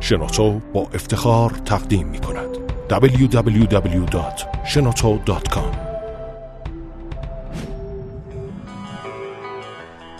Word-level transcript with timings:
شنوتو 0.00 0.60
با 0.74 0.80
افتخار 0.80 1.50
تقدیم 1.50 2.08
می 2.08 2.20
کند 2.20 2.56
www.shenoto.com 2.88 5.76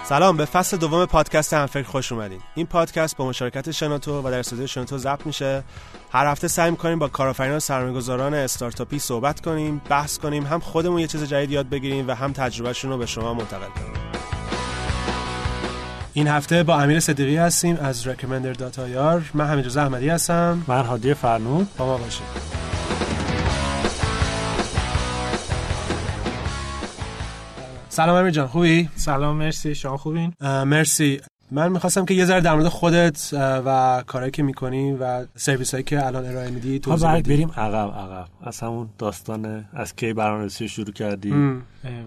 سلام 0.04 0.36
به 0.36 0.44
فصل 0.44 0.76
دوم 0.76 1.06
پادکست 1.06 1.54
همفکر 1.54 1.82
خوش 1.82 2.12
اومدین. 2.12 2.40
این 2.54 2.66
پادکست 2.66 3.16
با 3.16 3.28
مشارکت 3.28 3.70
شنوتو 3.70 4.22
و 4.22 4.30
در 4.30 4.38
استودیو 4.38 4.66
شنوتو 4.66 4.98
ضبط 4.98 5.26
میشه. 5.26 5.62
هر 6.12 6.26
هفته 6.26 6.48
سعی 6.48 6.70
می‌کنیم 6.70 6.98
با 6.98 7.08
کارآفرینان 7.08 7.56
و 7.56 7.60
سرمایه‌گذاران 7.60 8.34
استارتاپی 8.34 8.98
صحبت 8.98 9.40
کنیم 9.40 9.80
بحث 9.88 10.18
کنیم 10.18 10.46
هم 10.46 10.60
خودمون 10.60 11.00
یه 11.00 11.06
چیز 11.06 11.24
جدید 11.24 11.50
یاد 11.50 11.68
بگیریم 11.68 12.08
و 12.08 12.14
هم 12.14 12.32
تجربهشون 12.32 12.90
رو 12.90 12.98
به 12.98 13.06
شما 13.06 13.34
منتقل 13.34 13.68
کنیم. 13.68 13.92
این 16.12 16.28
هفته 16.28 16.62
با 16.62 16.80
امیر 16.80 17.00
صدیقی 17.00 17.36
هستیم 17.36 17.76
از 17.76 18.06
رکمندر 18.06 18.52
داتایار 18.52 19.30
من 19.34 19.46
حمید 19.46 19.78
احمدی 19.78 20.08
هستم. 20.08 20.62
من 20.66 20.84
هادی 20.84 21.14
فرنود 21.14 21.68
با 21.78 21.86
ما 21.86 21.98
باشید. 21.98 22.26
سلام 27.88 28.16
امیر 28.16 28.30
جان 28.30 28.46
خوبی؟ 28.46 28.88
سلام 28.94 29.36
مرسی. 29.36 29.74
شما 29.74 29.96
خوبین؟ 29.96 30.32
مرسی. 30.40 31.20
من 31.50 31.72
می‌خواستم 31.72 32.04
که 32.04 32.14
یه 32.14 32.24
ذره 32.24 32.40
در 32.40 32.54
مورد 32.54 32.68
خودت 32.68 33.28
و 33.66 34.02
کارهایی 34.06 34.30
که 34.30 34.42
می‌کنی 34.42 34.92
و 34.92 35.24
سرویس 35.36 35.70
هایی 35.74 35.84
که 35.84 36.06
الان 36.06 36.26
ارائه 36.26 36.50
میدی 36.50 36.78
توضیح 36.78 37.12
بدی. 37.12 37.34
بریم 37.34 37.50
عقب 37.56 37.90
عقب. 37.98 38.26
از 38.42 38.60
همون 38.60 38.88
داستان 38.98 39.64
از 39.72 39.96
کی 39.96 40.12
برنامه‌نویسی 40.12 40.68
شروع 40.68 40.92
کردی؟ 40.92 41.34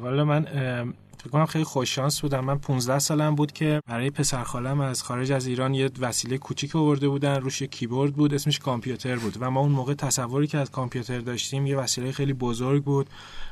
والا 0.02 0.26
من 0.26 0.46
فکر 1.24 1.32
کنم 1.32 1.46
خیلی 1.46 1.64
خوش 1.64 1.96
شانس 1.96 2.22
بودم. 2.22 2.40
من 2.46 2.58
15 2.58 3.00
سالم 3.00 3.36
بود 3.36 3.52
که 3.52 3.82
برای 3.88 4.10
پسر 4.10 4.44
خالم 4.44 4.82
از 4.82 5.04
خارج 5.04 5.32
از 5.32 5.48
ایران 5.48 5.74
یه 5.74 5.90
وسیله 6.00 6.38
کوچیک 6.38 6.76
آورده 6.76 7.10
بودن. 7.10 7.36
روش 7.36 7.62
یه 7.62 7.68
کیبورد 7.68 8.14
بود 8.14 8.34
اسمش 8.34 8.60
کامپیوتر 8.60 9.16
بود. 9.16 9.38
و 9.40 9.52
ما 9.52 9.60
اون 9.60 9.72
موقع 9.72 9.94
تصوری 9.94 10.48
که 10.48 10.58
از 10.58 10.72
کامپیوتر 10.72 11.20
داشتیم 11.20 11.66
یه 11.68 11.78
وسیله 11.78 12.12
خیلی 12.12 12.34
بزرگ 12.34 12.84
بود 12.84 13.10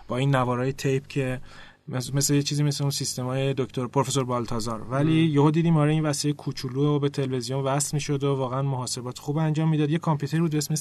با 0.07 0.17
این 0.17 0.35
نوارای 0.35 0.73
تیپ 0.73 1.07
که 1.07 1.41
مثل 1.87 2.33
یه 2.33 2.41
چیزی 2.41 2.63
مثل 2.63 2.83
اون 2.83 2.91
سیستم 2.91 3.25
های 3.25 3.53
دکتر 3.53 3.87
پروفسور 3.87 4.23
بالتازار. 4.23 4.81
ولی 4.89 5.25
یهو 5.25 5.51
دیدیم 5.51 5.77
آره 5.77 5.91
این 5.91 6.05
وسیله 6.05 6.33
کوچولو 6.33 6.99
به 6.99 7.09
تلویزیون 7.09 7.63
وصل 7.63 7.89
می‌شد 7.93 8.23
و 8.23 8.35
واقعا 8.35 8.61
محاسبات 8.61 9.19
خوب 9.19 9.37
انجام 9.37 9.69
می‌داد. 9.69 9.89
یه 9.89 9.97
کامپیوتر 9.97 10.39
بود 10.39 10.55
اسم 10.55 10.75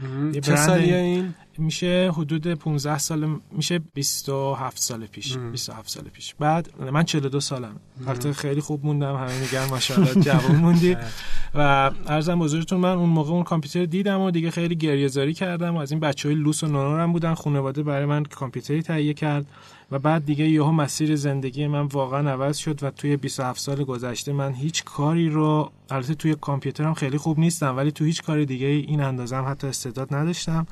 سینکلیر 0.00 0.40
چه 0.40 0.56
سالیه 0.56 0.96
این؟ 0.96 1.34
میشه 1.58 2.12
حدود 2.14 2.46
15 2.46 2.98
سال 2.98 3.40
میشه 3.52 3.78
27 3.78 4.78
سال 4.78 5.06
پیش 5.06 5.36
27 5.38 5.88
سال 5.88 6.04
پیش. 6.04 6.34
بعد 6.34 6.82
من 6.92 7.04
42 7.04 7.40
سالم 7.40 7.76
البته 8.06 8.32
خیلی 8.32 8.60
خوب 8.60 8.86
موندم 8.86 9.16
همه 9.16 9.40
میگن 9.40 9.64
ماشاءالله 9.64 10.14
جوان 10.14 10.56
موندی. 10.56 10.96
و 11.54 11.90
ارزم 12.06 12.38
بزرگتون 12.38 12.80
من 12.80 12.92
اون 12.92 13.08
موقع 13.08 13.30
اون 13.30 13.42
کامپیوتر 13.42 13.84
دیدم 13.84 14.20
و 14.20 14.30
دیگه 14.30 14.50
خیلی 14.50 14.76
گریه 14.76 15.08
زاری 15.08 15.34
کردم 15.34 15.76
و 15.76 15.78
از 15.78 15.90
این 15.90 16.00
بچهای 16.00 16.34
لوس 16.34 16.64
و 16.64 16.66
نونورم 16.66 17.12
بودن. 17.12 17.34
خانواده 17.34 17.82
برای 17.82 18.06
من 18.06 18.24
کامپیوتری 18.24 18.82
تهیه 18.82 19.14
کرد. 19.14 19.46
و 19.90 19.98
بعد 19.98 20.24
دیگه 20.24 20.48
یهو 20.48 20.72
مسیر 20.72 21.16
زندگی 21.16 21.66
من 21.66 21.86
واقعا 21.86 22.30
عوض 22.30 22.56
شد 22.56 22.82
و 22.82 22.90
توی 22.90 23.16
27 23.16 23.60
سال 23.60 23.84
گذشته 23.84 24.32
من 24.32 24.52
هیچ 24.52 24.84
کاری 24.84 25.28
رو 25.28 25.72
البته 25.90 26.14
توی 26.14 26.34
کامپیوترم 26.34 26.94
خیلی 26.94 27.18
خوب 27.18 27.38
نیستم 27.38 27.76
ولی 27.76 27.92
تو 27.92 28.04
هیچ 28.04 28.22
کاری 28.22 28.46
دیگه 28.46 28.66
این 28.66 29.00
اندازم 29.00 29.44
حتی 29.48 29.66
استعداد 29.66 30.14
نداشتم. 30.14 30.66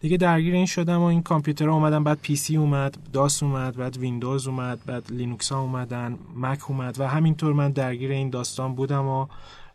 دیگه 0.00 0.16
درگیر 0.16 0.54
این 0.54 0.66
شدم 0.66 1.00
و 1.00 1.04
این 1.04 1.22
کامپیوتر 1.22 1.70
اومدن 1.70 2.04
بعد 2.04 2.18
PC 2.22 2.56
اومد 2.56 2.96
DOS 3.12 3.42
اومد 3.42 3.76
بعد 3.76 3.96
ویندوز 3.96 4.46
اومد 4.46 4.78
بعد 4.86 5.10
لینوکس 5.10 5.52
ها 5.52 5.60
اومدن 5.60 6.18
Mac 6.36 6.70
اومد 6.70 7.00
و 7.00 7.08
همینطور 7.08 7.52
من 7.52 7.70
درگیر 7.70 8.10
این 8.10 8.30
داستان 8.30 8.74
بودم 8.74 9.06
و 9.06 9.26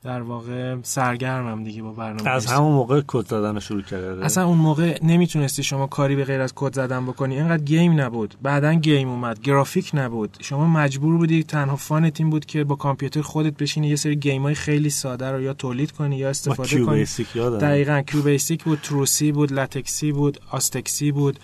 در 0.04 0.22
واقع 0.22 0.76
سرگرمم 0.84 1.64
دیگه 1.64 1.82
با 1.82 1.92
برنامه 1.92 2.30
از 2.30 2.46
همون 2.46 2.72
موقع 2.72 3.02
کد 3.08 3.28
زدن 3.28 3.60
شروع 3.60 3.82
کرده. 3.82 4.26
اصلا 4.26 4.46
اون 4.46 4.58
موقع 4.58 4.98
نمی‌تونستی 5.04 5.64
شما 5.64 5.88
کاری 5.88 6.16
به 6.16 6.26
غیر 6.26 6.42
از 6.42 6.54
کد 6.56 6.76
زدن 6.76 7.06
بکنی. 7.06 7.36
اینقدر 7.36 7.64
game 7.64 8.02
نبود. 8.02 8.36
بعدا 8.42 8.74
game 8.74 9.10
اومد. 9.10 9.42
گرافیک 9.42 9.92
نبود. 9.94 10.38
شما 10.42 10.68
مجبور 10.68 11.18
بودی 11.18 11.44
تنها 11.44 11.76
fun 11.76 12.10
ت 12.10 12.16
این 12.16 12.30
بود 12.30 12.46
که 12.46 12.64
با 12.64 12.76
کامپیوتر 12.76 13.22
خودت 13.22 13.58
بشینی 13.58 13.88
یه 13.88 13.96
سری 13.96 14.16
game 14.16 14.42
های 14.42 14.56
خیلی 14.56 14.90
ساده 14.90 15.32
رو 15.32 15.42
یا 15.42 15.54
تولید 15.54 15.92
کنی 15.92 16.18
یا 16.18 16.30
استفاده 16.30 16.86
کنی. 16.86 17.06
دقیقاً 17.36 18.02
کیو 18.02 18.22
بیسیک 18.22 18.64
بود 18.64 18.80
تروسی 18.84 19.32
بود 19.32 19.52
لاتکسی 19.52 20.12
بود 20.12 20.40
آستکسی 20.52 21.12
بود. 21.12 21.40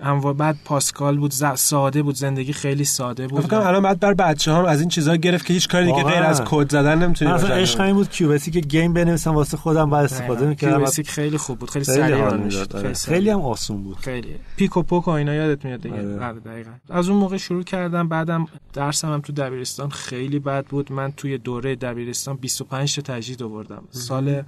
هم 0.00 0.32
بعد 0.32 0.56
پاسکال 0.64 1.18
بود 1.18 1.30
ساده 1.54 2.02
بود 2.02 2.14
زندگی 2.14 2.52
خیلی 2.52 2.84
ساده 2.84 3.26
بود. 3.26 3.40
فکر 3.40 3.56
الان 3.56 3.82
بعد 3.82 4.00
بر 4.00 4.14
بچه 4.14 4.52
هم 4.52 4.64
از 4.64 4.80
این 4.80 4.88
چیزا 4.88 5.16
گرفت 5.16 5.46
که 5.46 5.52
هیچ 5.54 5.68
کاری 5.68 5.86
دیگه 5.86 6.02
غیر 6.02 6.22
از 6.22 6.42
کد 6.44 6.72
زدن 6.72 7.02
نمی‌تونی 7.02 7.30
اصلا 7.30 7.48
عشق 7.54 7.80
این 7.80 7.94
بود 7.94 8.10
کیوبسی 8.10 8.50
که 8.50 8.60
گیم 8.60 8.92
بنویسم 8.92 9.34
واسه 9.34 9.56
خودم 9.56 9.90
بعد 9.90 10.04
استفاده 10.04 10.46
می‌کردم. 10.46 10.76
کیوبسی 10.76 11.02
خیلی 11.02 11.38
خوب 11.38 11.58
بود 11.58 11.70
خیلی 11.70 11.84
سریع 11.84 12.30
خیلی, 12.30 12.94
خیلی 12.94 13.30
هم 13.30 13.40
آسون 13.40 13.82
بود. 13.82 13.96
خیلی. 13.96 14.34
پیک 14.56 14.76
و 14.76 14.82
پوک 14.82 15.08
و 15.08 15.10
اینا 15.10 15.34
یادت 15.34 15.64
میاد 15.64 15.80
دیگه؟ 15.80 15.96
آره. 15.96 16.40
دقیقاً. 16.40 16.70
از 16.90 17.08
اون 17.08 17.18
موقع 17.18 17.36
شروع 17.36 17.62
کردم 17.62 18.08
بعدم 18.08 18.46
درسم 18.72 19.12
هم 19.12 19.20
تو 19.20 19.32
دبیرستان 19.32 19.90
خیلی 19.90 20.38
بد 20.38 20.64
بود. 20.66 20.92
من 20.92 21.12
توی 21.12 21.38
دوره 21.38 21.76
دبیرستان 21.76 22.36
25 22.36 22.96
تا 22.96 23.02
تجدید 23.02 23.42
آوردم. 23.42 23.82
سال 23.90 24.42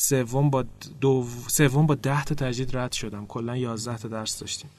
سوم 0.00 0.50
با 0.50 0.64
دو 1.00 1.26
سوم 1.46 1.86
با 1.86 1.94
10 1.94 2.24
تا 2.24 2.34
تجدید 2.34 2.76
رد 2.76 2.92
شدم. 2.92 3.26
کلا 3.26 3.56
11 3.56 3.98
تا 3.98 4.08
درس 4.08 4.40
داشتیم. 4.40 4.70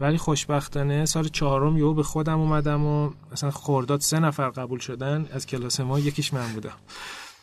ولی 0.00 0.18
خوشبختانه 0.18 1.04
سال 1.04 1.28
چهارم 1.28 1.78
یهو 1.78 1.94
به 1.94 2.02
خودم 2.02 2.40
اومدم 2.40 2.86
و 2.86 3.10
مثلا 3.32 3.50
خورداد 3.50 4.00
سه 4.00 4.20
نفر 4.20 4.50
قبول 4.50 4.78
شدن 4.78 5.26
از 5.32 5.46
کلاس 5.46 5.80
ما 5.80 5.98
یکیش 5.98 6.34
من 6.34 6.52
بودم. 6.52 6.72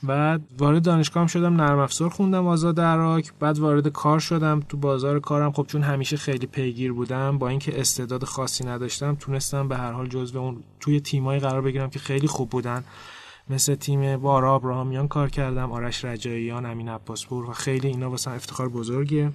بعد 0.03 0.41
وارد 0.57 0.83
دانشگاه 0.83 1.27
شدم 1.27 1.55
نرم 1.55 1.79
افزار 1.79 2.09
خوندم 2.09 2.47
آزاد 2.47 2.79
عراق 2.79 3.23
بعد 3.39 3.59
وارد 3.59 3.87
کار 3.87 4.19
شدم 4.19 4.59
تو 4.69 4.77
بازار 4.77 5.19
کارم. 5.19 5.51
خب 5.51 5.65
چون 5.67 5.83
همیشه 5.83 6.17
خیلی 6.17 6.45
پیگیر 6.45 6.93
بودم 6.93 7.37
با 7.37 7.49
اینکه 7.49 7.79
استعداد 7.79 8.23
خاصی 8.23 8.65
نداشتم 8.65 9.15
تونستم 9.15 9.67
به 9.67 9.77
هر 9.77 9.91
حال 9.91 10.07
جزو 10.07 10.39
اون 10.39 10.63
توی 10.79 10.99
تیمایی 10.99 11.39
قرار 11.39 11.61
بگیرم 11.61 11.89
که 11.89 11.99
خیلی 11.99 12.27
خوب 12.27 12.49
بودن. 12.49 12.83
مثل 13.49 13.75
تیم 13.75 14.17
با 14.17 14.30
آرا 14.30 14.55
ابراهامیان 14.55 15.07
کار 15.07 15.29
کردم 15.29 15.71
آرش 15.71 16.05
رجاییان 16.05 16.65
امین 16.65 16.89
عباسپور 16.89 17.49
و 17.49 17.53
خیلی 17.53 17.87
اینا 17.87 18.09
واسه 18.09 18.31
افتخار 18.31 18.69
بزرگیه. 18.69 19.31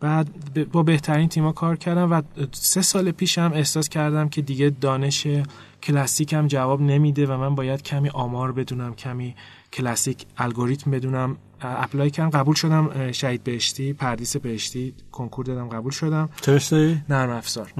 بعد 0.00 0.28
با 0.72 0.82
بهترین 0.82 1.28
تیما 1.28 1.52
کار 1.52 1.76
کردم 1.76 2.12
و 2.12 2.22
سه 2.52 2.82
سال 2.82 3.10
پیشم 3.10 3.52
احساس 3.54 3.88
کردم 3.88 4.28
که 4.28 4.42
دیگه 4.42 4.70
دانش 4.70 5.26
کلاسیکم 5.82 6.46
جواب 6.46 6.80
نمیده 6.80 7.26
و 7.26 7.36
من 7.36 7.54
باید 7.54 7.82
کمی 7.82 8.08
آمار 8.08 8.52
بدونم 8.52 8.94
کمی 8.94 9.34
کلاسیک 9.72 10.26
الگوریتم 10.36 10.90
بدونم. 10.90 11.36
apply 11.60 12.10
کردم 12.10 12.30
قبول 12.30 12.54
شدم 12.54 13.12
شهید 13.12 13.44
بهشتی 13.44 13.92
پردیس 13.92 14.36
بهشتی 14.36 14.94
کنکور 15.12 15.44
دادم 15.44 15.68
قبول 15.68 15.92
شدم. 15.92 16.28
چه 16.40 17.02
نرم 17.08 17.30
افزار. 17.30 17.72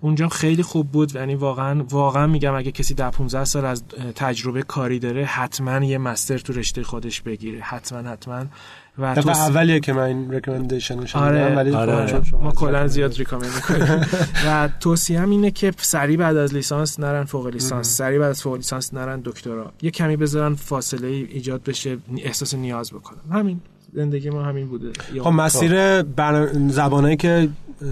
اونجا 0.00 0.28
خیلی 0.28 0.62
خوب 0.62 0.90
بود. 0.92 1.14
یعنی 1.14 1.34
واقعا 1.34 1.84
واقعا 1.90 2.26
میگم 2.26 2.54
اگه 2.54 2.72
کسی 2.72 2.94
در 2.94 3.10
15 3.10 3.44
سال 3.44 3.64
از 3.64 3.84
تجربه 4.14 4.62
کاری 4.62 4.98
داره 4.98 5.24
حتما 5.24 5.84
یه 5.84 5.98
مستر 5.98 6.38
تو 6.38 6.52
رشته 6.52 6.82
خودش 6.82 7.20
بگیره. 7.20 7.60
حتما 7.60 8.10
حتما. 8.10 8.44
و 8.98 9.14
تو 9.14 9.28
اولیه 9.28 9.80
که 9.80 9.92
من 9.92 10.02
این 10.02 10.30
ریکامندیشن 10.32 11.18
آره 11.18 11.54
ولی 11.54 11.70
آره. 11.74 12.20
ما 12.42 12.50
کلا 12.50 12.86
زیاد 12.86 13.16
ریکامند 13.16 13.50
می‌کنیم. 13.54 14.06
و 14.46 14.68
توصیه 14.80 15.22
اینه 15.28 15.50
که 15.50 15.72
سری 15.76 16.16
بعد 16.16 16.36
از 16.36 16.54
لیسانس 16.54 17.00
نرن 17.00 17.24
فوق 17.24 17.46
لیسانس. 17.46 17.96
سری 17.96 18.18
بعد 18.18 18.30
از 18.30 18.42
فوق 18.42 18.54
لیسانس 18.56 18.94
نرن 18.94 19.20
دکترا. 19.24 19.72
یه 19.82 19.90
کمی 19.90 20.16
بذارن 20.16 20.54
فاصله 20.54 21.08
ایجاد 21.08 21.62
بشه 21.62 21.96
احساس 22.16 22.54
نیاز 22.54 22.90
بکنن. 22.90 23.18
همین. 23.32 23.60
زندگی 23.92 24.30
ما 24.30 24.42
همین 24.42 24.66
بوده. 24.66 24.92
خب 25.20 25.30
مسیر 25.30 26.02
زبانایی 26.68 27.16
که 27.16 27.48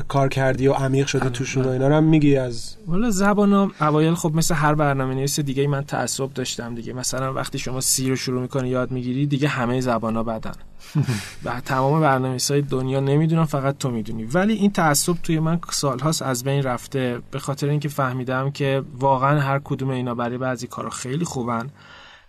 کار 0.08 0.28
کردی 0.28 0.69
و 0.69 0.72
عمیق 0.72 1.06
شده 1.06 1.30
توشون 1.30 1.64
و 1.64 1.69
اینا 1.69 1.88
رو 1.88 1.94
هم 1.94 2.04
میگی 2.04 2.36
از 2.36 2.76
والا 2.86 3.10
زبانا 3.10 3.70
اوایل 3.80 4.14
خب 4.14 4.32
مثل 4.34 4.54
هر 4.54 4.74
برنامه 4.74 5.14
نویس 5.14 5.41
دیگه 5.41 5.66
من 5.66 5.84
تعصب 5.84 6.32
داشتم 6.34 6.74
دیگه. 6.74 6.92
مثلا 6.92 7.32
وقتی 7.32 7.58
شما 7.58 7.80
سی 7.80 8.10
رو 8.10 8.16
شروع 8.16 8.42
می‌کنی 8.42 8.69
یاد 8.69 8.91
می‌گیری 8.91 9.27
دیگه 9.27 9.48
همه 9.48 9.80
زبانا 9.80 10.22
بدن. 10.22 10.54
و 11.44 11.60
تمام 11.60 12.00
برنامه‌نویسای 12.00 12.60
های 12.60 12.68
دنیا 12.71 13.00
نمی‌دونم 13.00 13.44
فقط 13.44 13.78
تو 13.78 13.91
می‌دونی. 13.91 14.24
ولی 14.24 14.53
این 14.53 14.71
تعصب 14.71 15.16
توی 15.22 15.38
من 15.38 15.60
سالهاست 15.71 16.22
از 16.22 16.44
بین 16.44 16.62
رفته. 16.62 17.21
به 17.30 17.39
خاطر 17.39 17.68
اینکه 17.68 17.89
فهمیدم 17.89 18.50
که 18.50 18.82
واقعا 18.98 19.41
هر 19.41 19.60
کدوم 19.65 19.91
اینا 19.91 20.15
برای 20.15 20.39
بعضی 20.39 20.66
کارا 20.66 20.91
خیلی 20.91 21.24
خوبن 21.24 21.71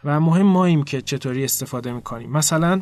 و 0.04 0.20
مهم 0.20 0.46
ماییم 0.46 0.84
که 0.84 1.02
چطوری 1.02 1.44
استفاده 1.44 1.92
می‌کنیم. 1.92 2.32
مثلا 2.32 2.82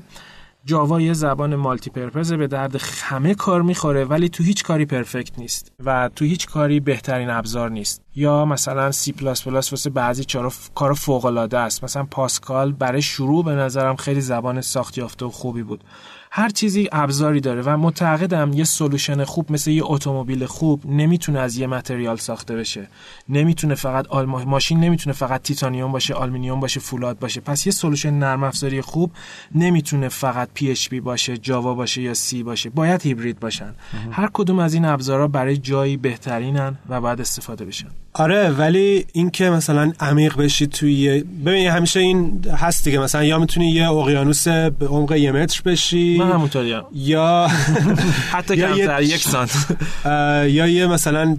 جاوا 0.65 1.01
یه 1.01 1.13
زبان 1.13 1.55
مالتی 1.55 1.89
پرپز 1.89 2.33
به 2.33 2.47
درد 2.47 2.75
همه 3.03 3.35
کار 3.35 3.61
می‌خوره 3.61 4.05
ولی 4.05 4.29
تو 4.29 4.43
هیچ 4.43 4.63
کاری 4.63 4.85
perfect 4.85 5.39
نیست 5.39 5.71
و 5.85 6.09
تو 6.15 6.25
هیچ 6.25 6.47
کاری 6.47 6.79
بهترین 6.79 7.29
ابزار 7.29 7.71
نیست. 7.71 8.04
یا 8.15 8.45
مثلا 8.45 8.91
سی 8.91 9.11
پلاس 9.11 9.43
پلاس 9.43 9.71
واسه 9.71 9.89
بعضی 9.89 10.23
چرا 10.23 10.51
کار 10.75 10.93
فوق 10.93 11.25
العاده 11.25 11.57
است. 11.57 11.83
مثلا 11.83 12.03
Pascal 12.03 12.71
برای 12.71 13.01
شروع 13.01 13.43
به 13.43 13.51
نظرم 13.51 13.95
خیلی 13.95 14.21
زبان 14.21 14.61
ساخت 14.61 14.97
یافته 14.97 15.25
و 15.25 15.29
خوبی 15.29 15.63
بود. 15.63 15.83
هر 16.31 16.49
چیزی 16.49 16.89
ابزاری 16.91 17.41
داره 17.41 17.61
و 17.61 17.77
معتقدم 17.77 18.53
یه 18.53 18.63
solution 18.63 19.23
خوب 19.23 19.51
مثل 19.51 19.71
یه 19.71 19.81
اتومبیل 19.85 20.45
خوب 20.45 20.85
نمی‌تونه 20.85 21.39
از 21.39 21.57
یه 21.57 21.67
material 21.67 22.17
ساخته 22.17 22.55
بشه. 22.55 22.87
نمی‌تونه 23.29 23.75
فقط 23.75 24.07
آلما... 24.07 24.43
ماشین 24.43 24.79
نمی‌تونه 24.79 25.13
فقط 25.13 25.41
تیتانیوم 25.41 25.91
باشه 25.91 26.13
آلومینیوم 26.13 26.59
باشه 26.59 26.79
فولاد 26.79 27.19
باشه. 27.19 27.41
پس 27.41 27.65
یه 27.65 27.71
solution 27.71 28.13
نرم 28.13 28.43
افزاری 28.43 28.81
خوب 28.81 29.11
نمی‌تونه 29.55 30.09
فقط 30.09 30.49
پی 30.53 30.71
اچ 30.71 30.89
پی 30.89 30.99
باشه 30.99 31.37
جاوا 31.37 31.73
باشه 31.73 32.01
یا 32.01 32.13
سی 32.13 32.43
باشه. 32.43 32.69
باید 32.69 33.01
هیبرید 33.01 33.39
باشن. 33.39 33.75
هر 34.11 34.29
کدوم 34.33 34.59
از 34.59 34.73
این 34.73 34.85
ابزارا 34.85 35.27
برای 35.27 35.57
جایی 35.57 35.97
بهترینن 35.97 36.77
و 36.89 37.01
بعد 37.01 37.21
استفاده 37.21 37.65
بشن. 37.65 37.89
آره 38.17 38.49
ولی 38.49 39.05
اینکه 39.13 39.49
مثلا 39.49 39.91
عمیق 39.99 40.37
بشی 40.37 40.67
توی 40.67 41.23
ببین 41.45 41.67
همیشه 41.67 41.99
این 41.99 42.45
هست 42.57 42.83
دیگه. 42.83 42.99
مثلا 42.99 43.23
یا 43.23 43.39
می‌تونی 43.39 43.71
یه 43.71 43.89
اقیانوس 43.89 44.47
به 44.47 44.87
عمق 44.87 45.11
یه 45.11 45.31
متر 45.31 45.61
بشی 45.65 46.17
من 46.17 46.31
همونطوریم 46.31 46.81
یا 46.93 47.47
حتی 48.33 48.55
کمتر 48.55 49.01
یک 49.01 49.17
سانت. 49.23 49.77
یا 50.57 50.67
یه 50.67 50.87
مثلا 50.87 51.37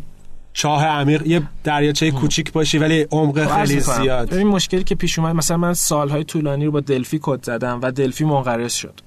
چاه 0.53 0.85
عمیق 0.85 1.27
یه 1.27 1.43
دریاچه 1.65 2.11
کوچیک 2.11 2.53
باشی 2.53 2.79
ولی 2.79 3.07
عمق 3.11 3.39
عرض 3.39 3.69
خیلی. 3.69 3.81
زیاد. 3.81 4.31
ببین 4.31 4.47
مشکلی 4.47 4.85
که 4.85 4.95
پیش 4.95 5.19
اومد 5.19 5.35
مثلا 5.35 5.57
من 5.57 5.75
سالهای 5.75 6.25
طولانی 6.25 6.65
رو 6.65 6.73
با 6.73 6.81
Delphi 6.81 7.19
کد 7.23 7.45
زدم 7.45 7.79
و 7.83 7.93
Delphi 7.93 8.25
منقرض 8.25 8.75
شد. 8.75 9.01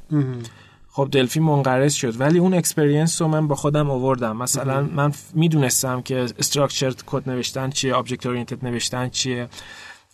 خب 0.92 1.08
Delphi 1.12 1.40
منقرض 1.40 1.94
شد 1.94 2.22
ولی 2.22 2.40
اون 2.40 2.54
experience 2.54 3.22
رو 3.22 3.28
من 3.28 3.48
با 3.48 3.56
خودم 3.56 3.90
آوردم. 3.90 4.38
مثلا 4.38 4.88
من 4.96 5.12
می‌دونستم 5.34 6.02
که 6.02 6.26
structured 6.40 7.04
code 7.06 7.30
نوشتن 7.30 7.70
چیه 7.70 7.94
object 7.94 8.26
oriented 8.26 8.66
نوشتن 8.66 9.10
چیه 9.10 9.48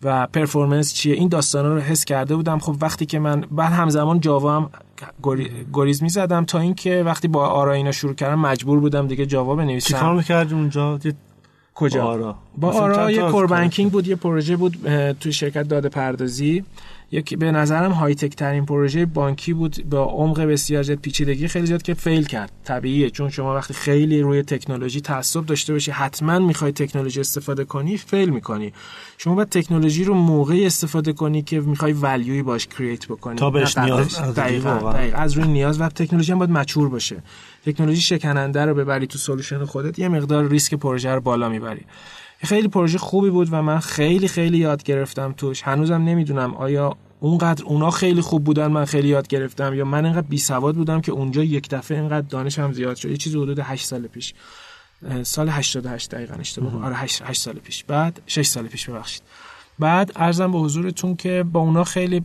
و 0.01 0.27
performance 0.27 0.93
چیه. 0.93 1.15
این 1.15 1.27
داستانا 1.29 1.73
رو 1.73 1.79
حس 1.79 2.05
کرده 2.05 2.35
بودم. 2.35 2.59
خب 2.59 2.75
وقتی 2.81 3.05
که 3.05 3.19
من 3.19 3.41
بعد 3.51 3.73
همزمان 3.73 4.19
Java 4.19 4.55
هم 4.55 4.69
گری- 5.23 5.51
گریز 5.73 6.03
می‌زدم 6.03 6.45
تا 6.45 6.59
اینکه 6.59 7.03
وقتی 7.05 7.27
با 7.27 7.47
آرا 7.47 7.73
اینا 7.73 7.91
شروع 7.91 8.13
کردم 8.13 8.39
مجبور 8.39 8.79
بودم 8.79 9.07
دیگه 9.07 9.25
Java 9.25 9.55
بنویسم. 9.55 10.15
می‌کردی 10.15 10.53
اونجا؟ 10.53 10.99
یه 11.03 11.13
کجا؟ 11.75 12.03
آرا. 12.03 12.35
با 12.57 12.71
آرا 12.71 13.11
یه 13.11 13.17
تا 13.17 13.23
کور 13.23 13.31
کار 13.31 13.47
بانکینگ 13.47 13.91
بود 13.91 14.07
یه 14.07 14.15
پروژه 14.15 14.55
بود 14.55 14.77
توی 15.19 15.33
شرکت 15.33 15.67
داده 15.67 15.89
پردازی. 15.89 16.63
یکی 17.11 17.35
به 17.35 17.51
نظرم 17.51 17.91
های 17.91 18.15
تک 18.15 18.35
ترین 18.35 18.65
پروژه 18.65 19.05
بانکی 19.05 19.53
بود 19.53 19.89
با 19.89 20.03
عمق 20.03 20.41
بسیار 20.41 20.83
زیاد 20.83 20.99
پیچیدگی 20.99 21.47
خیلی 21.47 21.65
زیاد 21.65 21.81
که 21.81 21.93
فیل 21.93 22.25
کرد. 22.25 22.51
طبیعیه 22.63 23.09
چون 23.09 23.29
شما 23.29 23.55
وقتی 23.55 23.73
خیلی 23.73 24.21
روی 24.21 24.43
تکنولوژی 24.43 25.01
تعصب 25.01 25.45
داشته 25.45 25.73
باشی 25.73 25.91
حتما 25.91 26.39
می‌خوای 26.39 26.71
تکنولوژی 26.71 27.19
استفاده 27.19 27.65
کنی 27.65 27.97
فیل 27.97 28.29
می‌کنی. 28.29 28.73
شما 29.17 29.35
باید 29.35 29.49
تکنولوژی 29.49 30.03
رو 30.03 30.13
موقعی 30.13 30.65
استفاده 30.65 31.13
کنی 31.13 31.41
که 31.41 31.59
می‌خوای 31.59 31.93
ولیوی 31.93 32.43
باش 32.43 32.67
کرییت 32.67 33.07
بکنی. 33.07 33.35
تا 33.35 33.49
بهش 33.49 33.77
نیاز. 33.77 34.17
دقیقاً. 34.17 34.91
از 35.13 35.33
روی 35.33 35.47
نیاز 35.47 35.81
و 35.81 35.89
تکنولوژی 35.89 36.31
هم 36.31 36.39
باید 36.39 36.51
مچور 36.51 36.89
باشه. 36.89 37.23
تکنولوژی 37.65 38.01
شکننده 38.01 38.65
رو 38.65 38.73
ببری 38.73 39.07
تو 39.07 39.17
سولوشن 39.17 39.65
خودت 39.65 39.99
یه 39.99 40.09
مقدار 40.09 40.49
ریسک 40.49 40.73
پروژه 40.73 41.09
رو 41.09 41.21
بالا 41.21 41.49
می‌بری. 41.49 41.81
خیلی 42.45 42.67
پروژه 42.67 42.97
خوبی 42.97 43.29
بود 43.29 43.47
و 43.51 43.61
من 43.61 43.79
خیلی 43.79 44.27
خیلی 44.27 44.57
یاد 44.57 44.83
گرفتم 44.83 45.33
توش. 45.37 45.61
هنوزم 45.61 46.03
نمی‌دونم 46.03 46.53
آیا 46.53 46.95
اونقدر 47.19 47.63
اونا 47.63 47.91
خیلی 47.91 48.21
خوب 48.21 48.43
بودن 48.43 48.67
من 48.67 48.85
خیلی 48.85 49.07
یاد 49.07 49.27
گرفتم 49.27 49.73
یا 49.73 49.85
من 49.85 50.05
اینقدر 50.05 50.27
بی 50.27 50.37
سواد 50.37 50.75
بودم 50.75 51.01
که 51.01 51.11
اونجا 51.11 51.43
یک 51.43 51.69
دفعه 51.69 51.97
اینقدر 51.97 52.27
دانشم 52.27 52.71
زیاد 52.71 52.95
شد. 52.95 53.09
یه 53.09 53.17
چیزی 53.17 53.37
حدود 53.37 53.59
8 53.59 53.85
سال 53.85 54.07
پیش. 54.07 54.33
سال 55.23 55.49
88 55.49 56.11
دقیقا 56.11 56.33
اشتباه. 56.33 56.85
آره 56.85 56.95
8 56.95 57.21
8 57.25 57.41
سال 57.41 57.53
پیش. 57.53 57.83
بعد 57.83 58.21
6 58.25 58.47
سال 58.47 58.67
پیش 58.67 58.89
ببخشید. 58.89 59.21
بعد 59.79 60.11
ارزم 60.15 60.51
به 60.51 60.57
حضورتون 60.57 61.15
که 61.15 61.45
با 61.51 61.59
اونا 61.59 61.83
خیلی 61.83 62.23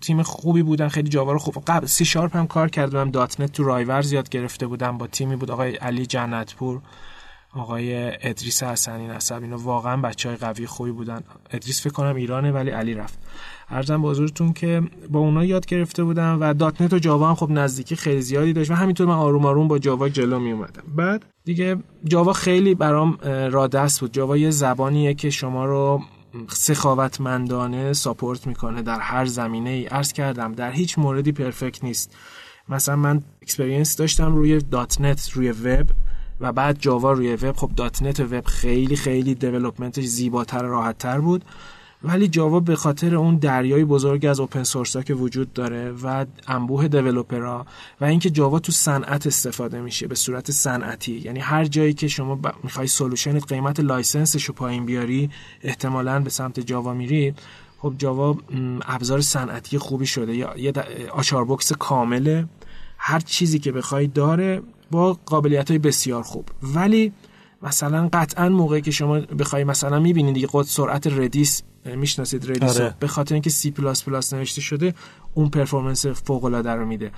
تیم 0.00 0.22
خوبی 0.22 0.62
بودن 0.62 0.88
خیلی 0.88 1.08
Java 1.08 1.32
رو 1.32 1.38
خوب. 1.38 1.62
قبل 1.66 1.86
سی 1.86 2.04
شارپ 2.04 2.36
هم 2.36 2.46
کار 2.46 2.68
کردم. 2.68 3.10
.NET 3.10 3.52
تو 3.52 3.64
رایورز 3.64 4.12
یاد 4.12 4.28
گرفته 4.28 4.66
بودم. 4.66 4.98
با 4.98 5.06
تیمی 5.06 5.36
بود 5.36 5.50
آقای 5.50 5.74
علی 5.74 6.06
جنتپور. 6.06 6.80
آقای 7.56 8.12
ادریس 8.22 8.62
حسنی 8.62 9.06
نسب 9.06 9.42
اینا 9.42 9.58
واقعا 9.58 9.96
بچه 9.96 10.28
های 10.28 10.38
قوی 10.38 10.66
خوبی 10.66 10.90
بودن. 10.90 11.20
ادریس 11.50 11.82
فکر 11.82 11.92
کنم 11.92 12.16
ایرانه 12.16 12.52
ولی 12.52 12.70
علی 12.70 12.94
رفت. 12.94 13.18
عرضم 13.68 14.02
به 14.02 14.08
حضورتون 14.08 14.52
که 14.52 14.82
با 15.10 15.18
اونا 15.20 15.44
یاد 15.44 15.66
گرفته 15.66 16.04
بودم 16.04 16.38
و 16.40 16.54
.NET 16.54 16.92
و 16.92 16.98
Java 16.98 17.28
هم 17.28 17.34
خب 17.34 17.50
نزدیکی 17.50 17.96
خیلی 17.96 18.20
زیادی 18.20 18.52
داشت 18.52 18.70
و 18.70 18.74
همینطور 18.74 19.06
من 19.06 19.14
آروم 19.14 19.46
آروم 19.46 19.68
با 19.68 19.78
Java 19.78 20.08
جلو 20.08 20.38
می 20.38 20.52
اومدم 20.52 20.82
بعد 20.96 21.24
دیگه 21.44 21.76
Java 22.04 22.32
خیلی 22.32 22.74
برام 22.74 23.18
اه، 23.22 23.48
راحت 23.48 23.74
دست 23.74 24.00
بود. 24.00 24.12
Java 24.12 24.36
یه 24.36 24.50
زبانیه 24.50 25.14
که 25.14 25.30
شما 25.30 25.64
رو 25.64 26.02
سخاوتمندانه 26.48 27.92
support 27.92 28.46
می‌کنه 28.46 28.82
در 28.82 29.00
هر 29.00 29.24
زمینه 29.24 29.70
ای 29.70 29.86
عرض 29.86 30.12
کردم 30.12 30.52
در 30.52 30.70
هیچ 30.70 30.98
موردی 30.98 31.32
perfect 31.32 31.84
نیست. 31.84 32.16
مثلا 32.68 32.96
من 32.96 33.22
experience 33.42 33.96
داشتم 33.96 34.34
روی 34.34 34.58
.NET 34.58 35.30
روی 35.32 35.50
وب. 35.50 35.86
و 36.40 36.52
بعد 36.52 36.78
Java 36.78 37.12
روی 37.12 37.34
وب. 37.34 37.56
خب 37.56 37.70
.NET 37.76 38.20
وب 38.20 38.44
خیلی 38.44 38.96
خیلی 38.96 39.34
development 39.34 39.93
ش 39.93 40.04
زیباتر 40.04 40.64
و 40.64 40.68
راحتتر 40.68 41.20
بود. 41.20 41.44
ولی 42.02 42.28
Java 42.28 42.60
به 42.60 42.76
خاطر 42.76 43.14
اون 43.14 43.36
دریای 43.36 43.84
بزرگ 43.84 44.26
از 44.26 44.40
open 44.40 44.62
source 44.62 44.96
ها 44.96 45.02
که 45.02 45.14
وجود 45.14 45.52
داره 45.52 45.90
و 46.02 46.26
انبوه 46.48 46.88
developer 46.88 47.58
ها 47.58 47.66
و 48.00 48.04
اینکه 48.04 48.30
Java 48.30 48.58
تو 48.58 48.72
صنعت 48.72 49.26
استفاده 49.26 49.80
میشه 49.80 50.06
به 50.06 50.14
صورت 50.14 50.50
صنعتی. 50.50 51.12
یعنی 51.12 51.40
هر 51.40 51.64
جایی 51.64 51.94
که 51.94 52.08
شما 52.08 52.34
ب... 52.34 52.54
می‌خوای 52.62 52.86
solution 52.86 53.45
ت 53.45 53.52
قیمت 53.52 53.80
license 53.80 54.30
ش 54.30 54.44
رو 54.44 54.54
پایین 54.54 54.86
بیاری 54.86 55.30
احتمالاً 55.62 56.20
به 56.20 56.30
سمت 56.30 56.60
Java 56.60 56.94
میری. 56.94 57.34
خب 57.78 57.94
Java 57.98 58.38
ابزار 58.86 59.20
صنعتی 59.20 59.78
خوبی 59.78 60.06
شده. 60.06 60.36
یا 60.36 60.54
یه 60.56 60.72
آچار 61.12 61.44
box 61.44 61.72
کامله. 61.72 62.48
هر 62.98 63.20
چیزی 63.20 63.58
که 63.58 63.72
بخوای 63.72 64.06
داره. 64.06 64.62
با 64.90 65.18
قابلیت 65.26 65.70
های 65.70 65.78
بسیار 65.78 66.22
خوب. 66.22 66.48
ولی 66.62 67.12
مثلا 67.62 68.08
قطعا 68.12 68.48
موقعی 68.48 68.80
که 68.80 68.90
شما 68.90 69.18
بخوای 69.20 69.64
مثلا 69.64 70.00
می‌بینید 70.00 70.34
دیگه 70.34 70.48
قد 70.52 70.62
سرعت 70.62 71.06
Redis 71.06 71.62
می‌شناسید 71.84 72.50
Redis 72.50 72.80
آره. 72.80 72.94
به 73.00 73.06
خاطر 73.06 73.34
اینکه 73.34 73.50
سی 73.50 73.70
پلاس 73.70 74.04
پلاس 74.04 74.34
نوشته 74.34 74.60
شده 74.60 74.94
اون 75.34 75.48
performance 75.48 76.06
فوق 76.06 76.44
العاده 76.44 76.70
رو 76.70 76.86
میده. 76.86 77.10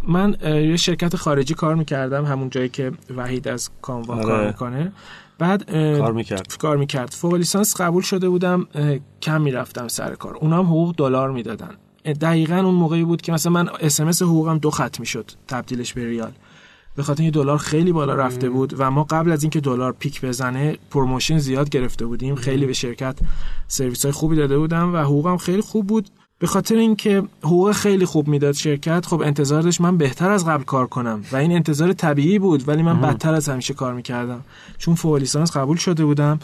من 0.09 0.37
یه 0.43 0.77
شرکت 0.77 1.17
خارجی 1.17 1.55
کار 1.55 1.75
می‌کردم 1.75 2.25
همون 2.25 2.51
جایی 2.51 2.69
که 2.69 2.93
وحید 3.17 3.49
از 3.49 3.71
کانوا 3.83 4.15
آره. 4.15 4.25
کار 4.25 4.47
می‌کنه. 4.47 4.93
بعد 5.39 5.71
کار 5.99 6.13
می‌کرد. 6.13 6.57
کار 6.57 6.77
می‌کرد. 6.77 7.11
فوق 7.11 7.35
لیسانس 7.35 7.81
قبول 7.81 8.03
شده 8.03 8.29
بودم 8.29 8.67
کم 9.23 9.41
می‌رفتم 9.41 9.89
سر 9.89 10.15
کار. 10.15 10.37
اونا 10.37 10.59
هم 10.59 10.67
حقوق 10.67 10.95
دلار 10.97 11.31
می‌دادن. 11.31 11.71
دقیقا 12.21 12.57
اون 12.57 12.75
موقعی 12.75 13.05
بود 13.05 13.23
که 13.23 13.33
مثلا 13.33 13.53
من 13.53 13.69
SMS 13.81 14.23
حقوقم 14.23 14.59
دو 14.59 14.71
خط 14.71 15.01
می‌شد 15.01 15.31
تبدیلش 15.49 15.93
به 15.93 16.07
ریال. 16.07 16.33
به 16.97 17.03
خاطر 17.03 17.23
اینکه 17.23 17.39
دلار 17.39 17.59
خیلی 17.59 17.93
بالا 17.93 18.15
رفته 18.15 18.51
بود 18.51 18.75
و 18.79 18.91
ما 18.91 19.05
قبل 19.05 19.33
از 19.33 19.43
اینکه 19.43 19.61
دلار 19.61 19.93
peak 19.93 20.25
بزنه 20.25 20.79
promotion 20.91 21.39
زیاد 21.39 21.69
گرفته 21.69 22.07
بودیم. 22.07 22.35
خیلی 22.35 22.67
به 22.67 22.73
شرکت 22.73 23.19
سرویس 23.69 24.05
های 24.05 24.13
خوبی 24.13 24.37
داده 24.37 24.59
بودم 24.59 24.95
و 24.95 24.97
حقوقم 24.97 25.37
خیلی 25.37 25.61
خوب 25.61 25.87
بود. 25.87 26.09
به 26.39 26.49
خاطر 26.49 26.75
اینکه 26.75 27.23
حقوق 27.43 27.73
خیلی 27.73 28.05
خوب 28.05 28.29
می‌داد 28.29 28.55
شرکت 28.55 29.07
خب 29.07 29.21
انتظار 29.21 29.63
داشت 29.63 29.81
من 29.81 29.97
بهتر 29.97 30.31
از 30.31 30.47
قبل 30.47 30.65
کار 30.65 30.87
کنم 30.87 31.25
و 31.33 31.37
این 31.37 31.53
انتظار 31.53 31.93
طبیعی 31.93 32.39
بود 32.39 32.69
ولی 32.69 32.83
من 32.83 33.01
بدتر 33.01 33.35
از 33.35 33.49
همیشه 33.49 33.75
کار 33.75 33.95
می‌کردم. 33.95 34.41
چون 34.79 34.95
فوق 34.95 35.17
لیسانس 35.17 35.57
قبول 35.57 35.77
شده 35.77 36.05
بودم 36.05 36.39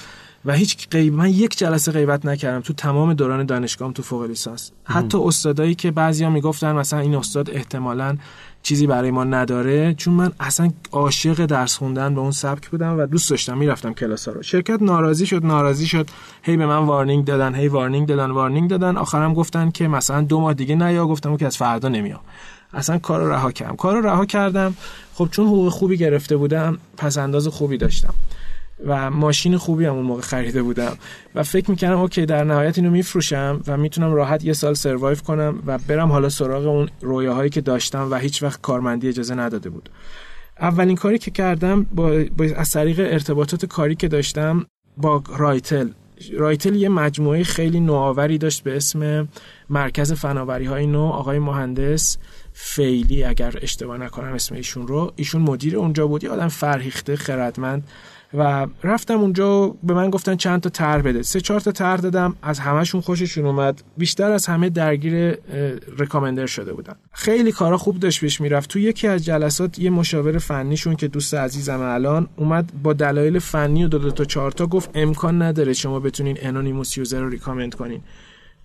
و 0.44 0.52
هیچ 0.52 0.88
غیب 0.88 1.14
من 1.14 1.30
یک 1.30 1.58
جلسه 1.58 1.92
غیبت 1.92 2.26
نکردم 2.26 2.60
تو 2.60 2.72
تمام 2.72 3.14
دوران 3.14 3.46
دانشگاهم 3.46 3.92
تو 3.92 4.02
فوق 4.02 4.22
لیسانس. 4.22 4.70
حتی 4.84 5.18
استادایی 5.18 5.74
که 5.74 5.90
بعضیا 5.90 6.30
می‌گفتن 6.30 6.72
مثلا 6.72 6.98
این 6.98 7.14
استاد 7.14 7.50
احتمالاً 7.50 8.16
چیزی 8.62 8.86
برای 8.86 9.10
ما 9.10 9.24
نداره 9.24 9.94
چون 9.94 10.14
من 10.14 10.32
اصلا 10.40 10.70
عاشق 10.92 11.46
درس 11.46 11.76
خوندن 11.76 12.14
به 12.14 12.20
اون 12.20 12.30
سبک 12.30 12.68
بودم 12.68 12.98
و 12.98 13.06
دوست 13.06 13.30
داشتم 13.30 13.58
می‌رفتم 13.58 13.92
کلاس 13.92 14.28
ها 14.28 14.34
رو. 14.34 14.42
شرکت 14.42 14.82
ناراضی 14.82 15.26
شد 15.26 15.46
ناراضی 15.46 15.86
شد. 15.86 16.08
هی 16.42 16.56
به 16.56 16.66
من 16.66 16.78
warning 16.78 17.24
دادن 17.24 17.54
هی 17.54 17.68
warning 17.68 18.08
دادن 18.08 18.30
warning 18.30 18.70
دادن. 18.70 18.96
آخرم 18.96 19.34
گفتن 19.34 19.70
که 19.70 19.88
مثلا 19.88 20.20
دو 20.20 20.40
ماه 20.40 20.54
دیگه 20.54 20.74
نیا 20.74 21.06
گفتم 21.06 21.36
که 21.36 21.46
از 21.46 21.56
فردا 21.56 21.88
نمیام. 21.88 22.20
اصلا 22.72 22.98
کار 22.98 23.20
رو 23.20 23.32
رها 23.32 23.52
کردم. 23.52 23.76
کار 23.76 23.96
رو 23.96 24.06
رها 24.06 24.26
کردم. 24.26 24.74
خب 25.14 25.28
چون 25.30 25.46
حقوق 25.46 25.68
خوبی 25.68 25.96
گرفته 25.96 26.36
بودم 26.36 26.78
پس 26.96 27.18
انداز 27.18 27.48
خوبی 27.48 27.76
داشتم. 27.76 28.14
و 28.86 29.10
ماشین 29.10 29.56
خوبی 29.56 29.84
هم 29.84 29.94
اون 29.94 30.04
موقع 30.04 30.20
خریده 30.20 30.62
بودم. 30.62 30.96
و 31.34 31.42
فکر 31.42 31.70
می‌کردم 31.70 31.98
okay 31.98 32.26
در 32.26 32.44
نهایت 32.44 32.78
اینو 32.78 32.90
میفروشم 32.90 33.62
و 33.66 33.76
می‌تونم 33.76 34.12
راحت 34.12 34.44
یه 34.44 34.52
سال 34.52 34.74
survive 34.74 35.16
کنم 35.16 35.62
و 35.66 35.78
برم 35.78 36.12
حالا 36.12 36.28
سراغ 36.28 36.66
اون 36.66 36.88
رویاهایی 37.00 37.50
که 37.50 37.60
داشتم 37.60 38.08
و 38.10 38.14
هیچ 38.14 38.42
وقت 38.42 38.60
کارمندی 38.60 39.08
اجازه 39.08 39.34
نداده 39.34 39.70
بود. 39.70 39.90
اولین 40.60 40.96
کاری 40.96 41.18
که 41.18 41.30
کردم 41.30 41.82
با, 41.82 42.24
با 42.36 42.44
از 42.56 42.70
طریق 42.70 43.00
ارتباطات 43.00 43.66
کاری 43.66 43.94
که 43.94 44.08
داشتم 44.08 44.66
با 44.96 45.22
رایتل. 45.36 45.88
رایتل 46.32 46.74
یه 46.74 46.88
مجموعه 46.88 47.44
خیلی 47.44 47.80
نوآوری 47.80 48.38
داشت 48.38 48.62
به 48.62 48.76
اسم 48.76 49.28
مرکز 49.70 50.12
فناوری 50.12 50.64
های 50.64 50.86
نو. 50.86 51.06
آقای 51.06 51.38
مهندس 51.38 52.16
فیلی 52.52 53.24
اگر 53.24 53.54
اشتباه 53.62 53.98
نکنم 53.98 54.32
اسم 54.32 54.54
ایشون 54.54 54.86
رو. 54.86 55.12
ایشون 55.16 55.42
مدیر 55.42 55.76
اونجا 55.76 56.06
بود. 56.06 56.24
یه 56.24 56.30
آدم 56.30 56.48
فرهیخته 56.48 57.16
خردمند. 57.16 57.88
و 58.34 58.66
رفتم 58.84 59.20
اونجا 59.20 59.74
به 59.82 59.94
من 59.94 60.10
گفتن 60.10 60.36
چند 60.36 60.60
تا 60.60 60.70
طرح 60.70 61.02
بده. 61.02 61.22
سه 61.22 61.40
چهار 61.40 61.60
تا 61.60 61.72
طرح 61.72 61.96
دادم. 61.96 62.36
از 62.42 62.58
همشون 62.58 63.00
خوششون 63.00 63.46
اومد. 63.46 63.82
بیشتر 63.96 64.30
از 64.32 64.46
همه 64.46 64.70
درگیر 64.70 65.38
recommender 65.98 66.46
شده 66.46 66.72
بودن 66.72 66.94
خیلی 67.12 67.52
کارا 67.52 67.78
خوب 67.78 68.00
داشت 68.00 68.20
پیش 68.20 68.40
می‌رفت. 68.40 68.70
تو 68.70 68.78
یکی 68.78 69.06
از 69.06 69.24
جلسات 69.24 69.78
یه 69.78 69.90
مشاور 69.90 70.38
فنیشون 70.38 70.96
که 70.96 71.08
دوست 71.08 71.34
عزیزم 71.34 71.80
الان 71.80 72.28
اومد 72.36 72.72
با 72.82 72.92
دلایل 72.92 73.38
فنی 73.38 73.84
و 73.84 73.88
دو, 73.88 73.98
دو 73.98 74.10
تا 74.10 74.24
چهار 74.24 74.50
تا 74.50 74.66
گفت 74.66 74.90
امکان 74.94 75.42
نداره 75.42 75.72
شما 75.72 76.00
بتونین 76.00 76.38
anonymous 76.40 76.96
user 76.96 77.20
رو 77.20 77.28
recommend 77.28 77.74
کنین. 77.74 78.00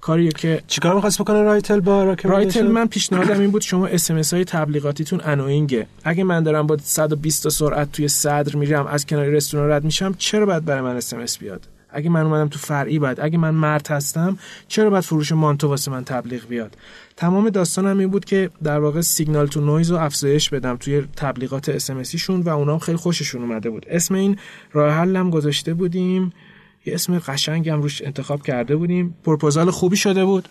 کاریه 0.03 0.31
که 0.31 0.61
چیکار 0.67 0.95
می‌خواست 0.95 1.21
بکنه 1.21 1.41
رایتل 1.41 1.79
با 1.79 2.03
رایتل 2.23 2.67
من 2.67 2.87
پیشنهادم 2.87 3.39
این 3.39 3.51
بود 3.51 3.61
شما 3.61 3.87
SM 3.87 4.21
های 4.31 4.45
تبلیغاتیتون 4.45 5.21
annoying 5.23 5.74
ه. 5.74 5.87
اگه 6.03 6.23
من 6.23 6.43
دارم 6.43 6.67
با 6.67 6.77
120 6.77 7.43
تا 7.43 7.49
سرعت 7.49 7.91
توی 7.91 8.07
صدر 8.07 8.55
میرم 8.55 8.87
از 8.87 9.05
کنار 9.05 9.25
رستوران 9.25 9.69
رد 9.69 9.83
میشم 9.83 10.15
چرا 10.17 10.45
باید 10.45 10.65
برای 10.65 10.81
من 10.81 10.95
SM 10.95 11.25
بیاد؟ 11.39 11.67
اگه 11.89 12.09
من 12.09 12.21
اومدم 12.21 12.47
تو 12.47 12.59
فرعی 12.59 12.99
بعد 12.99 13.19
اگه 13.19 13.37
من 13.37 13.49
مرد 13.49 13.87
هستم 13.87 14.37
چرا 14.67 14.89
باید 14.89 15.03
فروش 15.03 15.31
مانتو 15.31 15.67
واسه 15.67 15.91
من 15.91 16.03
تبلیغ 16.03 16.47
بیاد؟ 16.47 16.77
تمام 17.17 17.49
داستانم 17.49 17.99
این 17.99 18.09
بود 18.09 18.25
که 18.25 18.49
در 18.63 18.79
واقع 18.79 19.01
سیگنال 19.01 19.47
تو 19.47 19.61
نویز 19.61 19.91
رو 19.91 19.97
افزایش 19.97 20.49
بدم 20.49 20.77
توی 20.77 21.03
تبلیغات 21.15 21.69
SM 21.69 22.03
و 22.29 22.49
اونام 22.49 22.79
خیلی 22.79 22.97
خوششون 22.97 23.41
اومده 23.41 23.69
بود. 23.69 23.85
اسم 23.89 24.15
این 24.15 24.37
راه 24.71 24.93
حلم 24.93 25.29
گذاشته 25.29 25.73
بودیم 25.73 26.33
یه 26.85 26.93
اسم 26.93 27.19
قشنگ 27.19 27.69
هم 27.69 27.81
روش 27.81 28.01
انتخاب 28.01 28.41
کرده 28.41 28.75
بودیم. 28.75 29.15
پروپوزال 29.23 29.71
خوبی 29.71 29.97
شده 29.97 30.25
بود 30.25 30.47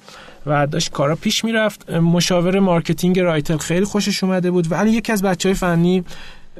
و 0.47 0.67
داشت 0.67 0.91
کارا 0.91 1.17
پیش 1.17 1.45
می‌رفت. 1.45 1.91
مشاور 1.91 2.61
marketing 2.61 3.21
رایتل 3.21 3.57
خیلی 3.57 3.85
خوشش 3.85 4.25
اومده 4.25 4.51
بود 4.51 4.73
ولی 4.73 4.91
یکی 4.91 5.13
از 5.13 5.23
بچه 5.23 5.49
های 5.49 5.55
فنی 5.55 6.05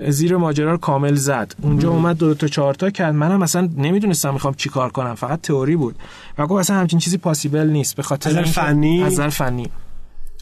زیر 0.09 0.37
ماجرا 0.37 0.71
رو 0.71 0.77
کامل 0.77 1.15
زد. 1.15 1.55
اونجا 1.63 1.91
اومد 1.91 2.17
دو, 2.19 2.35
تا 2.35 2.47
چهار 2.47 2.75
تا 2.75 2.91
کرد. 2.91 3.15
منم 3.15 3.43
اصلا 3.43 3.69
نمی‌دونستم 3.77 4.33
می‌خوام 4.33 4.55
چی 4.55 4.69
کار 4.69 4.91
کنم. 4.91 5.15
فقط 5.15 5.41
تئوری 5.41 5.77
بود. 5.77 5.97
و 6.39 6.47
گفت 6.47 6.61
اصلا 6.61 6.77
همچین 6.77 6.99
چیزی 6.99 7.19
possible 7.19 7.69
نیست. 7.69 7.97
به 7.97 8.03
خاطر 8.03 8.43
فنی؟ 8.43 9.03
از 9.03 9.21
فنی. 9.21 9.69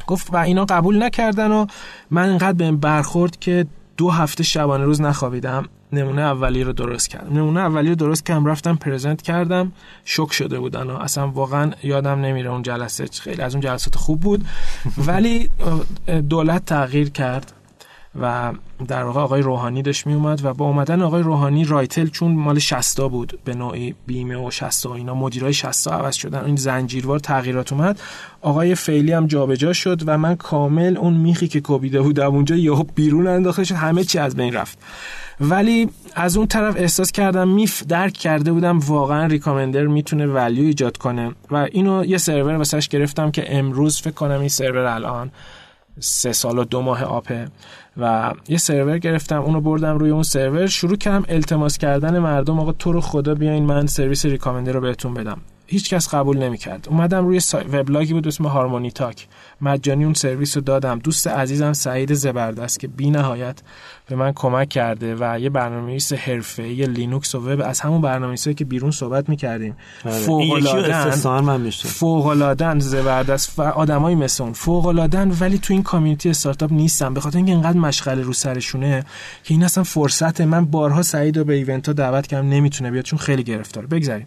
گفت 0.07 0.35
و 0.35 0.37
اینا 0.37 0.65
قبول 0.65 1.03
نکردن 1.03 1.51
و 1.51 1.67
من 2.11 2.29
اینقدر 2.29 2.53
بهم 2.53 2.77
برخورد 2.77 3.39
که 3.39 3.67
دو 3.97 4.11
هفته 4.11 4.43
شبانه 4.43 4.85
روز 4.85 5.01
نخوابیدم. 5.01 5.65
نمونه 5.93 6.23
اولی 6.23 6.65
رو 6.65 6.73
درست 6.73 7.09
کردم. 7.09 7.37
نمونه 7.37 7.61
اولی 7.61 7.89
رو 7.89 7.95
درست 7.95 8.27
کردم 8.27 8.47
رفتم 8.47 8.77
پرزنت 8.77 9.23
کردم 9.23 9.73
شک 10.05 10.33
شده 10.33 10.61
بودن 10.61 10.91
اصلا 10.91 11.29
واقعا 11.29 11.71
یادم 11.83 12.21
نمیره 12.21 12.51
اون 12.51 12.63
جلسه 12.63 13.07
خیلی 13.07 13.43
از 13.43 13.55
اون 13.55 13.61
جلسات 13.61 13.97
خوب 13.97 14.21
بود. 14.21 14.45
ولی 15.07 15.49
دولت 16.29 16.65
تغییر 16.65 17.11
کرد. 17.11 17.53
و 18.21 18.53
در 18.89 19.05
واقع 19.05 19.21
آقای 19.21 19.43
روحانی 19.43 19.83
داشت 19.83 20.07
می 20.07 20.15
اومد 20.15 20.45
و 20.45 20.55
با 20.55 20.65
اومدن 20.65 21.03
آقای 21.03 21.23
روحانی 21.23 21.65
رایتل 21.65 22.07
چون 22.07 22.33
مال 22.33 22.59
60 22.59 23.01
بود 23.01 23.39
به 23.45 23.55
نوعی 23.55 23.95
بیمه 24.07 24.37
و 24.37 24.51
60 24.51 24.87
و 24.87 24.91
اینا 24.91 25.15
مدیرای 25.15 25.53
60 25.53 25.89
عوض 25.89 26.15
شدن. 26.15 26.45
این 26.45 26.57
زنجیروار 26.57 27.19
تغییرات 27.19 27.73
اومد. 27.73 28.01
آقای 28.41 28.75
فعلی 28.75 29.13
هم 29.13 29.27
جابجا 29.27 29.73
شد 29.73 30.03
و 30.07 30.19
من 30.19 30.37
کامل 30.37 30.97
اون 30.97 31.15
میخی 31.15 31.49
که 31.49 31.61
کوبیده 31.61 32.01
بودم 32.01 32.35
اونجا 32.35 32.57
یهو 32.57 32.85
بیرون 32.95 33.27
انداخته 33.27 33.65
شد 33.65 33.75
همه 33.75 34.05
چی 34.05 34.19
از 34.19 34.37
بین 34.37 34.53
رفت. 34.53 34.79
ولی 35.41 35.89
از 36.15 36.37
اون 36.37 36.47
طرف 36.47 36.77
احساس 36.77 37.13
کردم 37.13 37.49
میف 37.49 37.83
درک 37.83 38.13
کرده 38.13 38.53
بودم 38.53 38.79
واقعا 38.79 39.27
recommender 39.27 39.87
می‌تونه 39.87 40.27
value 40.27 40.65
ایجاد 40.65 40.97
کنه. 40.97 41.35
و 41.51 41.69
اینو 41.73 42.05
یه 42.05 42.19
سرور 42.19 42.55
واسش 42.55 42.89
گرفتم 42.89 43.31
که 43.31 43.59
امروز 43.59 44.01
فکر 44.01 44.15
کنم 44.15 44.41
این 44.41 44.49
سرور 44.49 44.87
الان 44.87 45.31
سه 46.01 46.33
سال 46.33 46.59
و 46.59 46.65
دو 46.65 46.83
ماه 46.83 47.05
up 47.05 47.27
ه. 47.27 47.49
و 48.01 48.33
یه 48.49 48.59
سرور 48.59 48.99
گرفتم 48.99 49.43
اونو 49.43 49.61
بردم 49.61 49.99
روی 49.99 50.11
اون 50.11 50.23
سرور. 50.23 50.67
شروع 50.67 50.97
کردم 50.97 51.25
التماس 51.29 51.79
کردن 51.79 52.19
مردم 52.19 52.61
آقا 52.61 52.73
تو 52.73 52.93
رو 52.93 53.01
خدا 53.01 53.35
بیاین 53.35 53.65
من 53.65 53.87
سرویس 53.87 54.25
recommender 54.25 54.73
رو 54.73 54.81
بهتون 54.81 55.15
بدم. 55.15 55.39
هیچ 55.71 55.95
کس 55.95 56.15
قبول 56.15 56.39
نمی‌کرد. 56.39 56.87
اومدم 56.91 57.27
روی 57.27 57.41
وبلاگی 57.73 58.13
بود 58.13 58.27
اسم 58.27 58.47
Harmony 58.47 58.91
Talk. 58.91 59.27
مجانی 59.61 60.05
اون 60.05 60.15
سرویس 60.15 60.57
رو 60.57 60.63
دادم. 60.63 60.99
دوست 60.99 61.27
عزیزم 61.27 61.73
سعید 61.73 62.15
زبردست 62.15 62.81
که 62.81 62.89
بی 62.89 63.11
نهایت 63.11 63.59
به 64.09 64.17
من 64.17 64.33
کمک 64.33 64.69
کرده 64.69 65.17
و 65.21 65.39
یه 65.41 65.51
برنامه‌نویس 65.51 66.13
حرفه‌ای 66.13 66.87
لینوکس 66.87 67.35
و 67.35 67.51
وب 67.51 67.61
از 67.61 67.81
همون 67.81 68.01
برنامه‌نویسایی 68.01 68.55
که 68.55 68.65
بیرون 68.65 68.91
صحبت 68.91 69.29
می‌کردیم. 69.29 69.77
آره. 70.05 70.15
فوق 70.15 70.43
من 70.43 71.71
فوق 71.71 72.79
زبردست. 72.79 73.59
و 73.59 73.63
آدمایی 73.63 74.17
مثل 74.17 74.45
اون. 74.45 74.53
فوق 74.53 74.87
ولی 75.41 75.59
تو 75.59 75.73
این 75.75 75.83
community 75.83 76.31
استارتاپ 76.31 76.73
نیستن 76.73 77.15
به 77.15 77.21
خاطر 77.21 77.37
اینکه 77.37 77.53
اینقدر 77.53 77.79
مشغله 77.79 78.23
رو 78.23 78.33
سرشونه 78.33 79.05
که 79.45 79.55
این 79.55 79.63
اصلا 79.63 79.85
فرصت 79.85 80.41
من 80.41 80.65
بارها 80.65 81.03
سعید 81.03 81.39
رو 81.39 81.45
به 81.45 81.55
event 81.55 81.87
ها 81.87 81.93
دعوت 81.93 82.27
کردم. 82.27 82.49
نمی‌تونه 82.49 82.91
بیاد 82.91 83.05
چون 83.05 83.19
خیلی 83.19 83.43
گرفتار. 83.43 83.87
بگذاریم. 83.87 84.27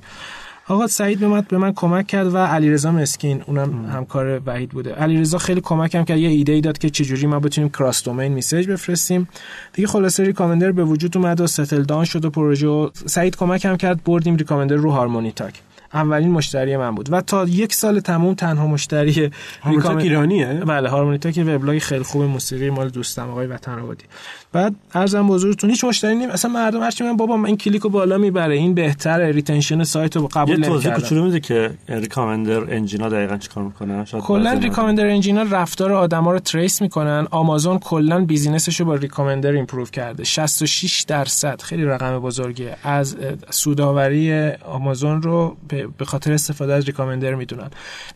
آقا 0.68 0.88
سعید 0.88 1.20
به 1.20 1.28
من 1.28 1.46
به 1.50 1.58
من 1.58 1.74
کمک 1.74 2.08
کرد 2.08 2.34
و 2.34 2.38
علیرضا 2.38 2.92
مسکین 2.92 3.44
اونم 3.48 3.86
همکار 3.86 4.42
وحید 4.46 4.70
بوده. 4.70 4.94
علیرضا 4.94 5.38
خیلی 5.38 5.62
کمکم 5.62 6.04
کرد 6.04 6.18
یه 6.18 6.30
ایده 6.30 6.54
ای 6.54 6.62
داد 6.62 6.78
که 6.78 6.90
چجوری 6.90 7.28
ما 7.28 7.40
بتونیم 7.40 7.70
cross 7.70 8.04
domain 8.04 8.32
message 8.32 8.68
بفرستیم. 8.68 9.28
دیگه 9.74 9.88
خلاصه 9.88 10.24
recommender 10.24 10.72
به 10.72 10.84
وجود 10.84 11.18
اومد 11.18 11.42
و 11.42 11.48
settle 11.48 11.84
down 11.84 12.06
شد 12.06 12.26
و 12.26 12.30
پروژه 12.30 12.68
و 12.68 12.90
سعید 13.06 13.36
کمکم 13.36 13.78
کرد 13.78 14.04
بردیم 14.04 14.36
recommender 14.36 14.76
رو 14.76 14.92
HarmonyTalk 14.92 15.62
اولین 15.94 16.32
مشتری 16.32 16.78
من 16.78 16.96
بود. 16.96 17.14
و 17.14 17.22
تا 17.22 17.46
یک 17.46 17.74
سال 17.74 18.00
تموم 18.00 18.34
تنها 18.34 18.68
مشتری 18.68 19.32
HarmonyTalk 19.62 19.98
ایرانیه؟ 19.98 20.48
بله 20.48 20.90
HarmonyTalk 20.90 21.44
وبلاگ 21.48 21.80
خیلی 21.80 22.04
خوب 22.04 22.22
موسیقی 22.22 22.70
مال 22.70 22.90
دوستم 22.90 23.30
آقای 23.30 23.48
وطن 23.48 23.80
آبادی. 23.80 24.04
بعد 24.52 24.76
عرضم 24.94 25.28
بزرگتون 25.28 25.70
هیچ 25.70 25.84
مشتری 25.84 26.16
نیومد 26.16 26.30
اصلا 26.30 26.52
مردم 26.52 26.82
هرچی 26.82 27.04
من 27.04 27.18
بابا 27.18 27.46
این 27.46 27.58
کلیکو 27.58 27.90
بالا 27.90 28.18
می‌بره 28.18 28.56
این 28.56 28.74
بهتره 28.74 29.32
retention 29.32 29.84
سایت 29.84 30.16
رو 30.16 30.28
قبول 30.28 30.56
نمی‌کنه 30.56 30.72
یه 30.72 30.82
توضیح 30.82 30.94
کوچولو 30.94 31.24
میده 31.24 31.40
که 31.40 31.72
recommender 31.88 32.74
engine 32.74 33.05
ا 33.05 33.10
دقیقاً 33.10 33.38
چیکار 33.38 33.64
می‌کنه؟ 33.64 34.06
کلا 34.06 34.54
recommender 34.54 35.06
engine 35.06 35.37
ا 35.37 35.42
رفتار 35.42 35.92
آدما 35.92 36.32
رو 36.32 36.40
trace 36.40 36.82
می‌کنن. 36.82 37.28
آمازون 37.32 37.80
کلا 37.80 38.26
business 38.26 38.69
ش 38.69 38.80
رو 38.80 38.86
با 38.86 38.96
recommender 38.96 39.52
improve 39.52 39.86
کرده. 39.86 40.24
66 40.24 41.02
درصد 41.02 41.62
خیلی 41.62 41.86
رقم 41.86 42.20
بزرگیه. 42.20 42.76
از 42.84 43.16
سودآوری 43.50 44.50
آمازون 44.52 45.22
رو 45.22 45.58
به 45.98 46.06
خاطر 46.06 46.34
استفاده 46.34 46.74
از 46.74 46.86
recommender 46.86 47.36
می‌دونن 47.36 47.70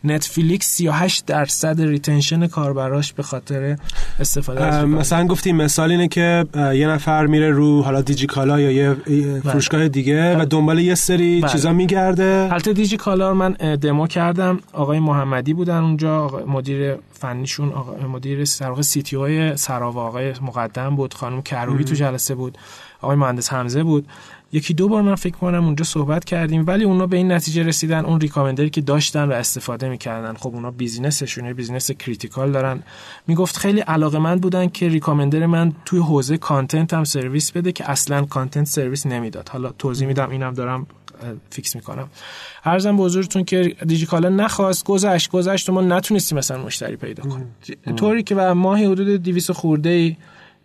نتفلیکس 0.04 0.66
38 0.66 1.26
درصد 1.26 1.80
retention 1.80 2.46
کاربراش 2.46 3.12
به 3.12 3.22
خاطر 3.22 3.76
استفاده 4.20 4.64
از 4.64 4.84
مثلا 4.84 5.26
گفتیم 5.26 5.56
مثال 5.56 5.90
اینه 5.90 6.08
که 6.08 6.44
یه 6.54 6.88
نفر 6.88 7.26
میره 7.26 7.50
رو 7.50 7.82
حالا 7.82 8.02
دیجیکالا 8.02 8.60
یا 8.60 8.70
یه 8.70 8.94
بله. 8.94 9.40
فروشگاه 9.40 9.88
دیگه 9.88 10.32
و 10.32 10.36
بله. 10.36 10.44
دنبال 10.44 10.78
یه 10.78 10.94
سری 10.94 11.40
بله. 11.40 11.50
چیزا 11.52 11.72
میگرده 11.72 12.48
البته 12.50 12.72
دیجیکالا 12.72 13.34
من 13.34 13.52
دمو 13.52 14.06
کردم 14.06 14.60
آقای 14.72 15.00
محمدی 15.00 15.54
بودن 15.54 15.78
اونجا 15.82 16.44
مدیر 16.46 16.94
فنیشون 17.12 17.68
آقای 17.72 18.04
مدیر 18.04 18.44
سراغ 18.44 18.80
CTO 18.80 19.56
سراوا 19.56 20.06
آقای 20.06 20.32
مقدم 20.42 20.96
بود 20.96 21.14
خانم 21.14 21.42
کروبی 21.42 21.84
تو 21.84 21.94
جلسه 21.94 22.34
بود 22.34 22.58
آقای 23.00 23.16
مهندس 23.16 23.52
حمزه 23.52 23.82
بود 23.82 24.06
یکی 24.52 24.74
دو 24.74 24.88
بار 24.88 25.02
من 25.02 25.14
فکر 25.14 25.36
کنم 25.36 25.64
اونجا 25.64 25.84
صحبت 25.84 26.24
کردیم 26.24 26.64
ولی 26.66 26.84
اونا 26.84 27.06
به 27.06 27.16
این 27.16 27.32
نتیجه 27.32 27.62
رسیدن 27.62 28.04
اون 28.04 28.20
recommender 28.20 28.66
ی 28.66 28.70
که 28.70 28.80
داشتن 28.80 29.28
و 29.28 29.32
استفاده 29.32 29.88
می‌کردن. 29.88 30.34
خب 30.34 30.54
اونا 30.54 30.70
business 30.70 31.25
شون 31.25 31.52
business 31.52 31.90
critical 31.90 32.52
دارن. 32.52 32.82
می‌گفت 33.26 33.56
خیلی 33.56 33.80
علاقه‌مند 33.80 34.36
بودن 34.36 34.68
که 34.68 34.88
ریکامندر 34.88 35.46
من 35.46 35.72
توی 35.84 35.98
حوزه 35.98 36.36
content 36.36 36.94
هم 36.94 37.04
سرویس 37.04 37.52
بده 37.52 37.72
که 37.72 37.90
اصلا 37.90 38.24
content 38.24 38.66
سرویس 38.66 39.06
نمی‌داد. 39.06 39.48
حالا 39.48 39.72
توضیح 39.78 40.08
میدم 40.08 40.30
اینم 40.30 40.54
دارم 40.54 40.86
fix 41.50 41.76
می‌کنم. 41.76 42.08
عرضم 42.64 42.96
به 42.96 43.02
حضورتون 43.02 43.44
که 43.44 43.76
دیجیکالا 43.86 44.28
نخواست 44.28 44.84
گذشت 44.84 45.30
گذشت 45.30 45.68
و 45.68 45.72
ما 45.72 45.80
نتونستیم 45.80 46.38
مثلا 46.38 46.62
مشتری 46.62 46.96
پیدا 46.96 47.22
کنیم. 47.22 47.56
طوری 47.96 48.22
که 48.22 48.34
و 48.34 48.54
ماهی 48.54 48.84
حدود 48.84 49.08
200 49.08 49.52
خورده 49.52 49.88
ای 49.88 50.16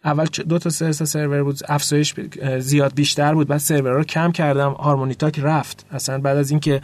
اول 0.05 0.25
دو 0.25 0.59
تا 0.59 0.69
سه 0.69 0.93
تا 0.93 1.05
سرور 1.05 1.43
بود. 1.43 1.59
افزایش 1.67 2.15
زیاد 2.59 2.95
بیشتر 2.95 3.33
بود. 3.33 3.47
بعد 3.47 3.57
سرور 3.59 3.91
رو 3.91 4.03
کم 4.03 4.31
کردم. 4.31 4.71
HarmonyTalk 4.71 5.39
رفت. 5.39 5.85
اصلا 5.91 6.17
بعد 6.17 6.37
از 6.37 6.51
اینکه 6.51 6.81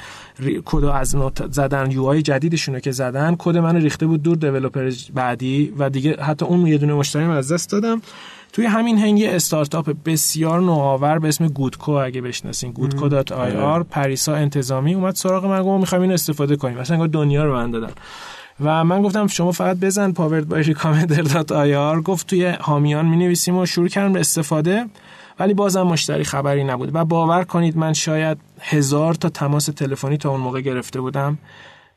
کد 0.65 0.83
از 0.83 1.15
نو 1.15 1.51
زدن 1.51 1.91
UI 1.91 2.21
جدیدشون 2.21 2.75
رو 2.75 2.79
که 2.79 2.91
زدن 2.91 3.35
کد 3.39 3.57
من 3.57 3.75
ریخته 3.75 4.07
بود 4.07 4.23
دور 4.23 4.35
developer 4.37 4.91
بعدی 5.13 5.73
و 5.77 5.89
دیگه 5.89 6.15
حتی 6.21 6.45
اون 6.45 6.67
یه 6.67 6.77
دونه 6.77 6.93
مشتری 6.93 7.23
از 7.23 7.51
دست 7.51 7.71
دادم. 7.71 8.01
توی 8.53 8.65
همین 8.65 8.97
هنگام 8.97 9.19
یه 9.19 9.35
استارتاپ 9.35 9.95
بسیار 10.05 10.61
نوآور 10.61 11.19
به 11.19 11.27
اسم 11.27 11.47
گودکو 11.47 11.91
اگه 11.91 12.21
بشناسین 12.21 12.71
گودکو 12.71 13.07
dot 13.07 13.31
IR 13.31 13.83
پریسا 13.83 14.35
انتظامی 14.35 14.93
اومد 14.93 15.15
سراغ 15.15 15.45
من 15.45 15.63
گفت 15.63 15.79
می‌خوایم 15.79 16.01
این 16.01 16.11
استفاده 16.11 16.55
کنیم. 16.55 16.77
مثلا 16.77 17.07
دنیا 17.07 17.43
رو 17.43 17.55
من 17.55 17.71
دادن. 17.71 17.91
و 18.61 18.83
من 18.83 19.01
گفتم 19.01 19.27
شما 19.27 19.51
فقط 19.51 19.77
بزن 19.77 20.11
powered 20.11 20.47
by 20.47 20.63
recommender 20.63 21.21
dot 21.21 21.51
IR 21.51 22.01
گفت 22.01 22.27
توی 22.27 22.47
حامیان 22.47 23.05
می 23.05 23.17
نویسیم 23.17 23.57
و 23.57 23.65
شروع 23.65 23.87
کردم 23.87 24.13
به 24.13 24.19
استفاده 24.19 24.85
ولی 25.39 25.53
بازم 25.53 25.83
مشتری 25.83 26.23
خبری 26.23 26.63
نبود. 26.63 26.95
و 26.95 27.05
باور 27.05 27.43
کنید 27.43 27.77
من 27.77 27.93
شاید 27.93 28.37
هزار 28.59 29.13
تا 29.13 29.29
تماس 29.29 29.65
تلفنی 29.65 30.17
تا 30.17 30.29
اون 30.29 30.41
موقع 30.41 30.61
گرفته 30.61 31.01
بودم. 31.01 31.37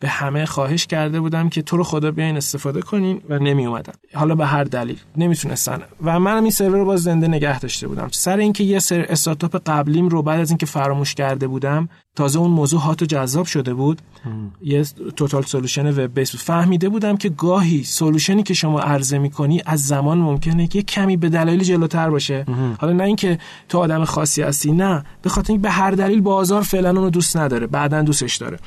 به 0.03 0.09
همه 0.09 0.47
خواهش 0.47 0.87
کرده 0.87 1.21
بودم 1.21 1.49
که 1.49 1.63
تو 1.63 1.77
رو 1.77 1.85
خدا 1.85 2.11
بیاین 2.11 2.37
استفاده 2.37 2.83
کنین 2.83 3.21
و 3.29 3.39
نمی 3.39 3.67
اومدن 3.67 3.93
حالا 4.15 4.35
به 4.35 4.47
هر 4.47 4.65
دلیل 4.65 4.97
نمی‌تونستن. 5.17 5.83
و 6.05 6.21
منم 6.21 6.43
این 6.43 6.51
سرور 6.51 6.79
رو 6.79 6.85
باز 6.85 7.03
زنده 7.03 7.29
نگه 7.29 7.61
داشته 7.61 7.89
بودم. 7.89 8.09
سر 8.13 8.37
اینکه 8.37 8.65
یه 8.65 8.79
سر 8.79 9.07
استارتاپ 9.09 9.57
قبلیم 9.67 10.09
رو 10.09 10.23
بعد 10.23 10.41
از 10.41 10.51
اینکه 10.51 10.67
فراموش 10.67 11.15
کرده 11.15 11.47
بودم 11.47 11.89
تازه 12.17 12.39
اون 12.39 12.51
موضوع 12.51 12.81
هات 12.81 13.03
و 13.03 13.05
جذاب 13.05 13.47
شده 13.47 13.75
بود. 13.75 14.03
یه 14.63 14.85
توتال 15.17 15.43
سولوشن 15.43 15.91
وب 15.91 16.15
بیس 16.15 16.37
فهمیده 16.37 16.89
بودم 16.89 17.17
که 17.17 17.29
گاهی 17.29 17.85
سولوشنی 17.85 18.43
که 18.43 18.55
شما 18.55 18.81
عرضه 18.81 19.19
می‌کنی 19.19 19.63
از 19.67 19.87
زمان 19.87 20.19
ممکنه 20.19 20.77
یه 20.77 20.83
کمی 20.83 21.17
به 21.17 21.29
دلایل 21.29 21.63
جلوتر 21.63 22.11
باشه. 22.11 22.45
حالا 22.79 22.93
نه 22.93 23.05
اینکه 23.05 23.39
تو 23.69 23.79
آدم 23.79 24.05
خاصی 24.05 24.43
هستی 24.43 24.73
نه. 24.73 25.05
به 25.23 25.31
خاطر 25.31 25.53
اینکه 25.53 25.63
به 25.63 25.71
هر 25.71 25.91
دلیل 25.91 26.21
بازار 26.21 26.63
فعلا 26.63 26.89
اونو 26.89 27.11
دوست 27.11 27.37
نداره. 27.37 27.67
بعدا 27.67 28.03
دوستش 28.03 28.37
داره. 28.37 28.59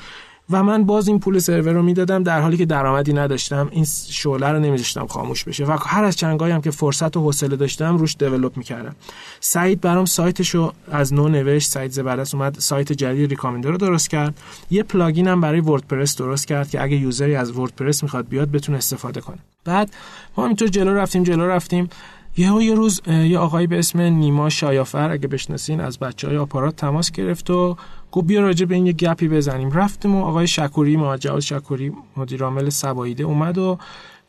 و 0.49 0.63
من 0.63 0.83
باز 0.83 1.07
این 1.07 1.19
پول 1.19 1.39
سرور 1.39 1.73
رو 1.73 1.83
می‌دادم 1.83 2.23
در 2.23 2.41
حالی 2.41 2.57
که 2.57 2.65
درآمدی 2.65 3.13
نداشتم. 3.13 3.67
این 3.71 3.85
شعله 4.09 4.47
رو 4.47 4.59
نمیذاشتم 4.59 5.07
خاموش 5.07 5.43
بشه 5.43 5.65
و 5.65 5.77
هر 5.85 6.03
از 6.03 6.15
چنگایی 6.15 6.53
هم 6.53 6.61
که 6.61 6.71
فرصت 6.71 7.17
و 7.17 7.21
حوصله 7.21 7.55
داشتم 7.55 7.97
روش 7.97 8.15
دیولپ 8.19 8.57
می‌کردم. 8.57 8.95
سعید 9.39 9.81
برام 9.81 10.05
سایتش 10.05 10.49
رو 10.49 10.73
از 10.91 11.13
نو 11.13 11.27
نوشت. 11.27 11.69
سایت 11.71 11.91
زبردست 11.91 12.35
اومد 12.35 12.59
سایت 12.59 12.91
جدید 12.91 13.29
recommender 13.29 13.69
رو 13.69 13.77
درست 13.77 14.09
کرد. 14.09 14.37
یه 14.69 14.83
plugin 14.83 15.27
هم 15.27 15.41
برای 15.41 15.59
وردپرس 15.59 16.15
درست 16.15 16.47
کرد 16.47 16.69
که 16.69 16.83
اگه 16.83 16.95
user 16.95 17.27
ی 17.27 17.35
از 17.35 17.51
وردپرس 17.51 18.03
می‌خواد 18.03 18.27
بیاد 18.27 18.51
بتونه 18.51 18.77
استفاده 18.77 19.21
کنه. 19.21 19.37
بعد 19.65 19.91
ما 20.37 20.43
همینطور 20.43 20.67
جلو 20.67 20.93
رفتیم 20.93 21.23
جلو 21.23 21.47
رفتیم. 21.47 21.89
یه 22.37 22.53
یه 22.63 22.75
روز 22.75 23.01
یه 23.07 23.39
آقایی 23.39 23.67
به 23.67 23.79
اسم 23.79 24.01
نیما 24.01 24.49
شایافر 24.49 25.11
اگه 25.11 25.27
بشناسین 25.27 25.81
از 25.81 25.99
بچه 25.99 26.27
های 26.27 26.37
آپارات 26.37 26.75
تماس 26.75 27.11
گرفت 27.11 27.49
و 27.49 27.77
گفت 28.15 28.27
بیا 28.27 28.41
راجع 28.41 28.65
به 28.65 28.75
این 28.75 28.85
یه 28.85 28.93
گپی 28.93 29.27
بزنیم. 29.27 29.71
رفتیم 29.71 30.15
و 30.15 30.25
آقای 30.25 30.47
شکوری 30.47 30.97
مهاجر 30.97 31.39
شکوری 31.39 31.93
مدیر 32.17 32.43
عامل 32.43 32.69
صبا 32.69 32.91
ایده 32.91 33.23
اومد 33.23 33.57
و 33.57 33.77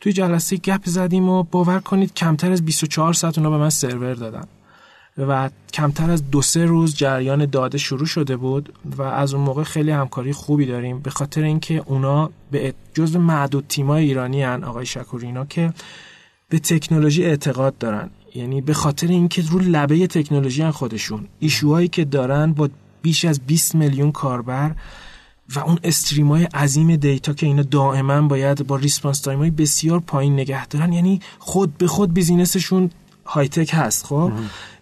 توی 0.01 0.13
جلسه 0.13 0.55
گپ 0.55 0.81
زدیم 0.85 1.29
و 1.29 1.43
باور 1.43 1.79
کنید 1.79 2.13
کمتر 2.13 2.51
از 2.51 2.65
24 2.65 3.13
ساعت 3.13 3.37
اونا 3.37 3.49
به 3.49 3.57
من 3.57 3.69
سرور 3.69 4.13
دادن 4.13 4.43
و 5.17 5.49
کمتر 5.73 6.11
از 6.11 6.31
دو 6.31 6.41
سه 6.41 6.65
روز 6.65 6.95
جریان 6.95 7.45
داده 7.45 7.77
شروع 7.77 8.05
شده 8.05 8.37
بود 8.37 8.73
و 8.97 9.01
از 9.01 9.33
اون 9.33 9.43
موقع 9.43 9.63
خیلی 9.63 9.91
همکاری 9.91 10.33
خوبی 10.33 10.65
داریم. 10.65 10.99
به 10.99 11.09
خاطر 11.09 11.43
اینکه 11.43 11.83
اونا 11.85 12.29
به 12.51 12.73
جزء 12.93 13.19
معدود 13.19 13.65
تیمای 13.69 14.05
ایرانی 14.05 14.43
هن 14.43 14.63
آقای 14.63 14.85
شکوری 14.85 15.25
اینا 15.25 15.45
که 15.45 15.73
به 16.49 16.59
تکنولوژی 16.59 17.25
اعتقاد 17.25 17.77
دارن. 17.77 18.09
یعنی 18.35 18.61
به 18.61 18.73
خاطر 18.73 19.07
اینکه 19.07 19.43
رو 19.49 19.59
لبه 19.59 20.07
تکنولوژی 20.07 20.61
هن 20.61 20.71
خودشون. 20.71 21.27
issue 21.39 21.69
هایی 21.69 21.87
که 21.87 22.05
دارن 22.05 22.53
با 22.53 22.69
بیش 23.07 23.25
از 23.25 23.39
20 23.39 23.75
میلیون 23.75 24.11
کاربر 24.11 24.75
و 25.55 25.59
اون 25.59 25.79
stream 25.83 26.27
های 26.27 26.43
عظیم 26.43 26.95
data 26.95 27.33
که 27.33 27.45
اینا 27.45 27.63
دائما 27.63 28.21
باید 28.21 28.67
با 28.67 28.75
response 28.75 29.19
time 29.19 29.39
های 29.39 29.51
بسیار 29.51 29.99
پایین 29.99 30.33
نگه 30.33 30.67
دارن. 30.67 30.93
یعنی 30.93 31.19
خود 31.39 31.77
به 31.77 31.87
خود 31.87 32.13
business 32.13 32.64
شون 32.64 32.89
high 33.25 33.47
tech 33.47 33.71
هست 33.73 34.05
خب؟ 34.05 34.31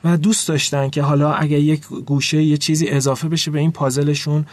و 0.03 0.17
دوست 0.17 0.47
داشتن 0.47 0.89
که 0.89 1.01
حالا 1.01 1.33
اگه 1.33 1.59
یک 1.59 1.85
گوشه 1.87 2.43
یه 2.43 2.57
چیزی 2.57 2.87
اضافه 2.87 3.29
بشه 3.29 3.51
به 3.51 3.59
این 3.59 3.71
پازلشون 3.71 4.45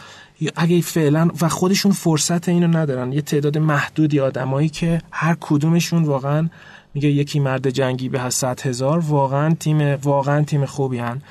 اگه 0.55 0.81
فعلا 0.81 1.29
و 1.41 1.49
خودشون 1.49 1.91
فرصت 1.91 2.49
اینو 2.49 2.77
ندارن. 2.77 3.13
یه 3.13 3.21
تعداد 3.21 3.57
محدودی 3.57 4.19
آدمایی 4.19 4.69
که 4.69 5.01
هر 5.11 5.37
کدومشون 5.39 6.03
واقعا 6.03 6.49
میگه 6.93 7.09
یکی 7.09 7.39
مرد 7.39 7.69
جنگی 7.69 8.09
به 8.09 8.29
صد 8.29 8.61
هزار 8.61 8.99
واقعا 8.99 9.55
تیم 9.59 9.97
واقعا 10.03 10.43
تیم 10.43 10.65
خوبی 10.65 10.97
هن. 10.97 11.21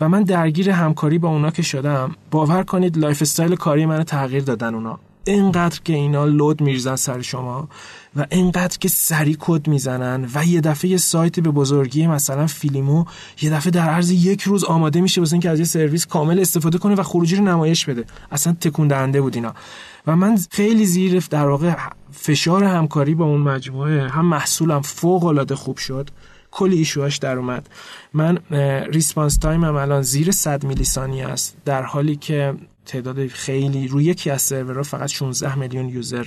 و 0.00 0.08
من 0.08 0.22
درگیر 0.22 0.70
همکاری 0.70 1.18
با 1.18 1.28
اونا 1.28 1.50
که 1.50 1.62
شدم 1.62 2.14
باور 2.30 2.62
کنید 2.62 2.98
lifestyle 2.98 3.54
کاری 3.54 3.86
منو 3.86 4.04
تغییر 4.04 4.42
دادن 4.42 4.74
اونا. 4.74 4.98
اینقدر 5.24 5.80
که 5.84 5.92
اینا 5.92 6.24
load 6.24 6.60
می‌ریزن 6.60 6.96
سر 6.96 7.20
شما 7.20 7.68
و 8.16 8.26
اینقدر 8.30 8.78
که 8.78 8.88
سریع 8.88 9.36
کد 9.40 9.68
می‌زنن 9.68 10.28
و 10.34 10.46
یه 10.46 10.60
دفعه 10.60 10.90
یه 10.90 10.96
سایت 10.96 11.40
به 11.40 11.50
بزرگی 11.50 12.06
مثلا 12.06 12.46
فیلیمو 12.46 13.04
یه 13.42 13.50
دفعه 13.50 13.70
در 13.70 13.88
عرض 13.88 14.10
یک 14.10 14.42
روز 14.42 14.64
آماده 14.64 15.00
میشه 15.00 15.20
واسه 15.20 15.32
اینکه 15.32 15.50
از 15.50 15.58
یه 15.58 15.64
سرویس 15.64 16.06
کامل 16.06 16.40
استفاده 16.40 16.78
کنه 16.78 16.94
و 16.94 17.02
خروجی 17.02 17.36
رو 17.36 17.44
نمایش 17.44 17.84
بده. 17.84 18.04
اصلا 18.30 18.56
تکون 18.60 18.88
دهنده 18.88 19.20
بود 19.20 19.34
اینا. 19.34 19.54
و 20.06 20.16
من 20.16 20.38
خیلی 20.50 20.86
زیر 20.86 21.24
در 21.30 21.46
واقع 21.48 21.74
فشار 22.12 22.64
همکاری 22.64 23.14
با 23.14 23.24
اون 23.24 23.40
مجموعه 23.40 24.08
هم 24.08 24.26
محصولم 24.26 24.80
فوق 24.80 25.24
العاده 25.24 25.54
خوب 25.54 25.76
شد 25.76 26.10
کلی 26.52 26.76
issue 26.76 27.01
هاش 27.01 27.16
در 27.16 27.36
اومد. 27.36 27.68
من 28.12 28.38
response 28.92 29.36
time 29.36 29.64
هم 29.64 29.76
الان 29.76 30.02
زیر 30.02 30.30
100 30.30 30.64
میلی 30.64 30.84
ثانیه 30.84 31.26
است 31.26 31.56
در 31.64 31.82
حالی 31.82 32.16
که 32.16 32.54
تعداد 32.86 33.26
خیلی 33.26 33.88
روی 33.88 34.04
یکی 34.04 34.30
از 34.30 34.42
سرورها 34.42 34.82
فقط 34.82 35.08
16 35.08 35.58
میلیون 35.58 35.88
user 35.88 36.26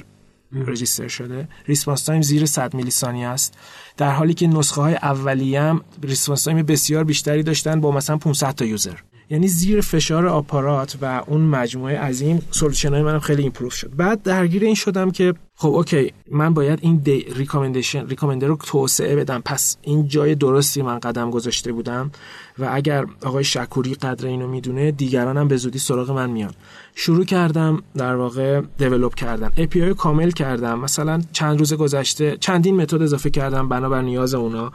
register 0.52 1.08
شده. 1.08 1.48
response 1.66 2.04
time 2.04 2.22
زیر 2.22 2.46
100 2.46 2.74
میلی 2.74 2.92
ثانیه 2.92 3.28
است. 3.28 3.58
در 3.98 4.12
حالی 4.12 4.34
که 4.34 4.48
نسخه 4.48 4.82
های 4.82 4.94
اولیه 4.94 5.62
هم 5.62 5.82
response 6.04 6.44
time 6.44 6.64
بسیار 6.64 7.04
بیشتری 7.04 7.44
داشتن 7.44 7.82
با 7.82 7.92
مثلا 7.92 8.18
500 8.18 8.56
تا 8.56 8.66
user. 8.66 8.96
یعنی 9.30 9.48
زیر 9.48 9.82
فشار 9.82 10.28
آپارات 10.28 10.98
و 11.02 11.24
اون 11.28 11.42
مجموعه 11.42 12.00
عظیم 12.00 12.42
solution 12.52 12.94
های 12.94 13.02
منم 13.02 13.20
خیلی 13.20 13.42
improve 13.42 13.70
شد. 13.70 13.96
بعد 13.96 14.24
درگیر 14.24 14.64
این 14.64 14.76
شدم 14.76 15.12
که 15.12 15.34
خب 15.56 15.70
okay 15.70 16.14
من 16.32 16.54
باید 16.54 16.80
این 16.82 16.96
the 16.96 17.26
recommendation 17.36 18.08
recommender 18.08 18.48
رو 18.48 18.56
توسعه 18.56 19.16
بدم. 19.16 19.42
پس 19.46 19.78
این 19.82 20.08
جای 20.08 20.36
درستی 20.36 20.82
من 20.82 21.00
قدم 21.00 21.30
گذاشته 21.30 21.72
بودم 21.72 22.12
و 22.60 22.70
اگر 22.72 23.06
آقای 23.24 23.44
شکوری 23.44 23.94
قدر 23.94 24.28
اینو 24.28 24.48
می‌دونه 24.48 24.92
دیگران 24.92 25.38
هم 25.38 25.48
به 25.48 25.58
زودی 25.58 25.80
سراغ 25.80 26.12
من 26.12 26.30
میان. 26.30 26.54
شروع 26.96 27.26
کردم 27.26 27.84
در 27.98 28.16
واقع 28.16 28.62
develop 28.78 29.16
کردن. 29.16 29.50
API 29.50 29.96
کامل 29.98 30.32
کردم. 30.32 30.80
مثلا 30.80 31.22
چند 31.32 31.60
روز 31.60 31.74
گذشته 31.74 32.38
چندین 32.40 32.76
متد 32.76 33.02
اضافه 33.02 33.30
کردم 33.30 33.70
بنابر 33.70 34.02
نیاز 34.02 34.34
اونا. 34.34 34.72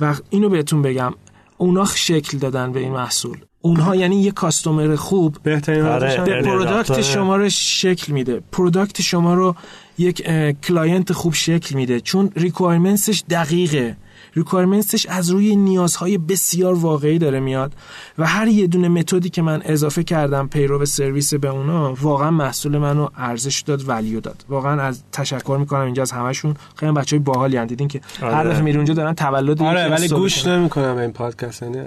و 0.00 0.14
اینو 0.30 0.48
بهتون 0.48 0.82
بگم 0.82 1.12
اونا 1.58 1.84
شکل 1.84 2.38
دادن 2.38 2.72
به 2.72 2.80
این 2.80 2.92
محصول. 2.92 3.38
اونها 3.62 3.96
یعنی 3.96 4.22
یه 4.22 4.30
customer 4.30 4.96
خوب 4.96 5.36
بهترین 5.42 5.98
به 6.24 6.42
product 6.42 7.02
شما 7.02 7.36
رو 7.36 7.48
شکل 7.48 8.12
میده. 8.12 8.42
product 8.52 9.02
شما 9.02 9.34
رو 9.34 9.56
یک 9.98 10.26
client 10.62 11.12
خوب 11.12 11.34
شکل 11.34 11.74
میده. 11.74 12.00
چون 12.00 12.30
requirements 12.36 13.10
ش 13.10 13.22
دقیقه. 13.30 13.96
requirements 14.34 14.96
ش 14.96 15.06
از 15.06 15.30
روی 15.30 15.56
نیازهای 15.56 16.18
بسیار 16.18 16.74
واقعی 16.74 17.18
داره 17.18 17.40
میاد 17.40 17.72
و 18.18 18.26
هر 18.26 18.48
یه 18.48 18.66
دونه 18.66 18.88
متدی 18.88 19.30
که 19.30 19.42
من 19.42 19.62
اضافه 19.64 20.02
کردم 20.02 20.48
پیرو 20.48 20.86
سرویس 20.86 21.34
به 21.34 21.48
اونا 21.48 21.94
واقعا 22.00 22.30
محصول 22.30 22.78
منو 22.78 23.08
ارزش 23.16 23.60
داد 23.60 23.88
ولیو 23.88 24.20
داد. 24.20 24.44
واقعا 24.48 24.82
از 24.82 25.02
تشکر 25.12 25.56
می‌کنم 25.60 25.84
اینجا 25.84 26.02
از 26.02 26.12
همشون. 26.12 26.54
خیلی 26.76 26.92
بچهای 26.92 27.20
باحالی 27.20 27.58
ان 27.58 27.66
دیدین 27.66 27.88
که 27.88 28.00
آره. 28.22 28.34
هر 28.34 28.44
دفعه 28.44 28.62
میری 28.62 28.76
اونجا 28.76 28.94
دارن 28.94 29.14
تولد 29.14 29.62
آره 29.62 29.88
ولی 29.88 30.08
گوش 30.08 30.46
نمی‌کنم 30.46 30.96
این 30.96 31.12
پادکست. 31.12 31.62
یعنی 31.62 31.78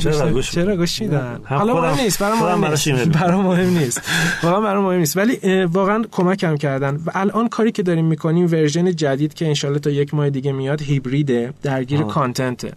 چرا 0.00 0.30
گوش 0.32 0.50
چرا 0.50 0.76
گوش 0.76 1.02
میدن؟ 1.02 1.40
حالا 1.44 1.80
مهم 1.80 2.00
نیست 2.00 2.18
برام 2.18 2.38
مهم 2.38 2.64
نیست. 2.64 3.08
برام 3.08 3.46
مهم 3.46 3.78
نیست. 3.78 4.02
واقعا 4.42 4.60
برام 4.60 4.84
مهم 4.84 4.98
نیست. 4.98 5.16
ولی 5.16 5.64
واقعا 5.64 6.04
کمکم 6.10 6.56
کردن. 6.56 6.96
و 7.06 7.10
الان 7.14 7.48
کاری 7.48 7.72
که 7.72 7.82
داریم 7.82 8.04
می‌کنیم 8.04 8.46
ورژن 8.46 8.92
جدید 8.92 9.34
که 9.34 9.46
انشالله 9.46 9.78
تا 9.78 9.90
یک 9.90 10.14
ماه 10.14 10.30
دیگه 10.30 10.52
میاد 10.52 10.82
هیبریده. 10.82 11.52
درگیر 11.80 12.02
content 12.02 12.56
ه. 12.56 12.72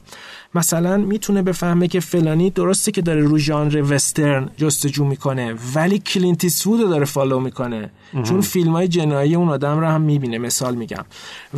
مثلا 0.55 0.97
می‌تونه 0.97 1.41
بفهمه 1.41 1.87
که 1.87 1.99
فلانی 1.99 2.49
درسته 2.49 2.91
که 2.91 3.01
داره 3.01 3.21
رو 3.21 3.37
ژانر 3.37 3.93
وسترن 3.93 4.49
جستجو 4.57 5.05
می‌کنه 5.05 5.55
ولی 5.75 5.99
کلینت 5.99 6.61
رو 6.65 6.77
داره 6.77 7.05
فالو 7.05 7.39
می‌کنه. 7.39 7.89
چون 8.23 8.41
فیلم 8.41 8.71
های 8.71 8.87
جنایی 8.87 9.35
اون 9.35 9.49
آدم 9.49 9.79
رو 9.79 9.87
هم 9.87 10.01
می‌بینه 10.01 10.37
مثال 10.37 10.75
میگم. 10.75 11.05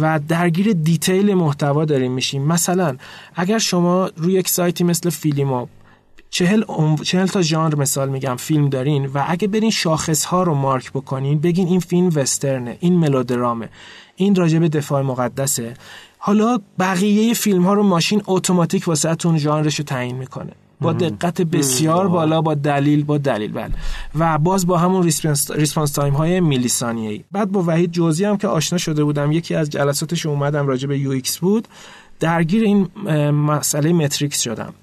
و 0.01 0.19
درگیر 0.27 0.73
detail 0.73 1.33
محتوا 1.33 1.85
داریم 1.85 2.11
میشیم. 2.11 2.41
مثلا 2.41 2.97
اگر 3.35 3.57
شما 3.57 4.09
روی 4.17 4.33
یک 4.33 4.49
سایتی 4.49 4.83
مثل 4.83 5.09
فیلیمو 5.09 5.67
چهل, 6.29 6.63
چهل 7.03 7.25
تا 7.25 7.41
ژانر 7.41 7.75
مثال 7.75 8.09
میگم 8.09 8.35
فیلم 8.35 8.69
دارین 8.69 9.05
و 9.05 9.23
اگه 9.27 9.47
برین 9.47 9.69
شاخص 9.69 10.25
ها 10.25 10.43
رو 10.43 10.53
مارک 10.53 10.91
بکنین 10.91 11.39
بگین 11.39 11.67
این 11.67 11.79
فیلم 11.79 12.09
وسترنه 12.15 12.77
این 12.79 12.93
ملودرامه. 12.93 13.69
این 14.15 14.35
راجب 14.35 14.67
دفاع 14.67 15.01
مقدسه. 15.01 15.73
حالا 16.27 16.59
بقیه 16.79 17.33
فیلم 17.33 17.63
ها 17.63 17.73
رو 17.73 17.83
ماشین 17.83 18.21
اتوماتیک 18.27 18.87
واسهتون 18.87 19.37
ژانرش 19.37 19.79
رو 19.79 19.85
تعیین 19.85 20.15
می‌کنه. 20.15 20.51
با 20.81 20.93
دقت 20.93 21.41
بسیار 21.41 22.07
بالا 22.07 22.41
با 22.41 22.53
دلیل 22.53 23.03
با 23.03 23.17
دلیل 23.17 23.51
بله. 23.51 23.71
و 24.19 24.37
باز 24.37 24.67
با 24.67 24.77
همون 24.77 25.03
response, 25.03 25.51
response 25.51 25.91
time 25.91 26.13
های 26.13 26.39
میلی 26.39 26.69
ای 26.81 27.23
بعد 27.31 27.51
با 27.51 27.63
وحید 27.67 27.91
جوزی 27.91 28.25
هم 28.25 28.37
که 28.37 28.47
آشنا 28.47 28.77
شده 28.77 29.03
بودم 29.03 29.31
یکی 29.31 29.55
از 29.55 29.69
جلساتش 29.69 30.25
اومدم 30.25 30.67
راجع 30.67 30.87
به 30.87 30.99
UX 30.99 31.37
بود 31.37 31.67
درگیر 32.19 32.63
این 32.63 32.87
مسئله 33.31 33.93
metrics 33.93 34.41
شدم. 34.41 34.73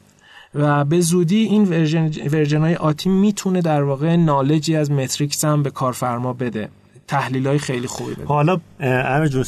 و 0.55 0.85
به 0.85 1.00
زودی 1.00 1.44
این 1.44 1.64
version, 1.64 2.11
version 2.32 2.61
های 2.61 2.74
آتی 2.74 3.09
می‌تونه 3.09 3.61
در 3.61 3.83
واقع 3.83 4.16
knowledge 4.16 4.70
ی 4.70 4.76
از 4.76 4.90
metrics 4.90 5.44
هم 5.44 5.62
به 5.62 5.70
کارفرما 5.70 6.33
بده. 6.33 6.68
تحلیل 7.12 7.46
های 7.46 7.59
خیلی 7.59 7.87
خوبی 7.87 8.14
بده 8.14 8.25
حالا 8.25 8.61
امیر 8.81 9.29
جون 9.29 9.44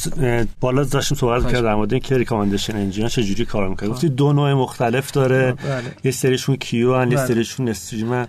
بالا 0.59 0.83
داشتیم 0.83 1.17
صحبت 1.17 1.43
کردیم 1.43 1.61
در 1.61 1.75
مورد 1.75 1.93
اینکه 1.93 2.17
ریکامندیشن 2.17 2.75
انجین 2.75 3.07
چجوری 3.07 3.45
کار 3.45 3.69
می‌کنه؟ 3.69 3.89
گفتی 3.89 4.09
دو 4.09 4.33
نوع 4.33 4.53
مختلف 4.53 5.11
داره. 5.11 5.51
بله. 5.51 5.83
یه 6.03 6.11
سریشون 6.11 6.55
کیو 6.55 6.89
ان 6.89 7.11
یه 7.11 7.17
بله. 7.17 7.27
سریشون 7.27 7.69
استریم 7.69 8.13
نه 8.13 8.27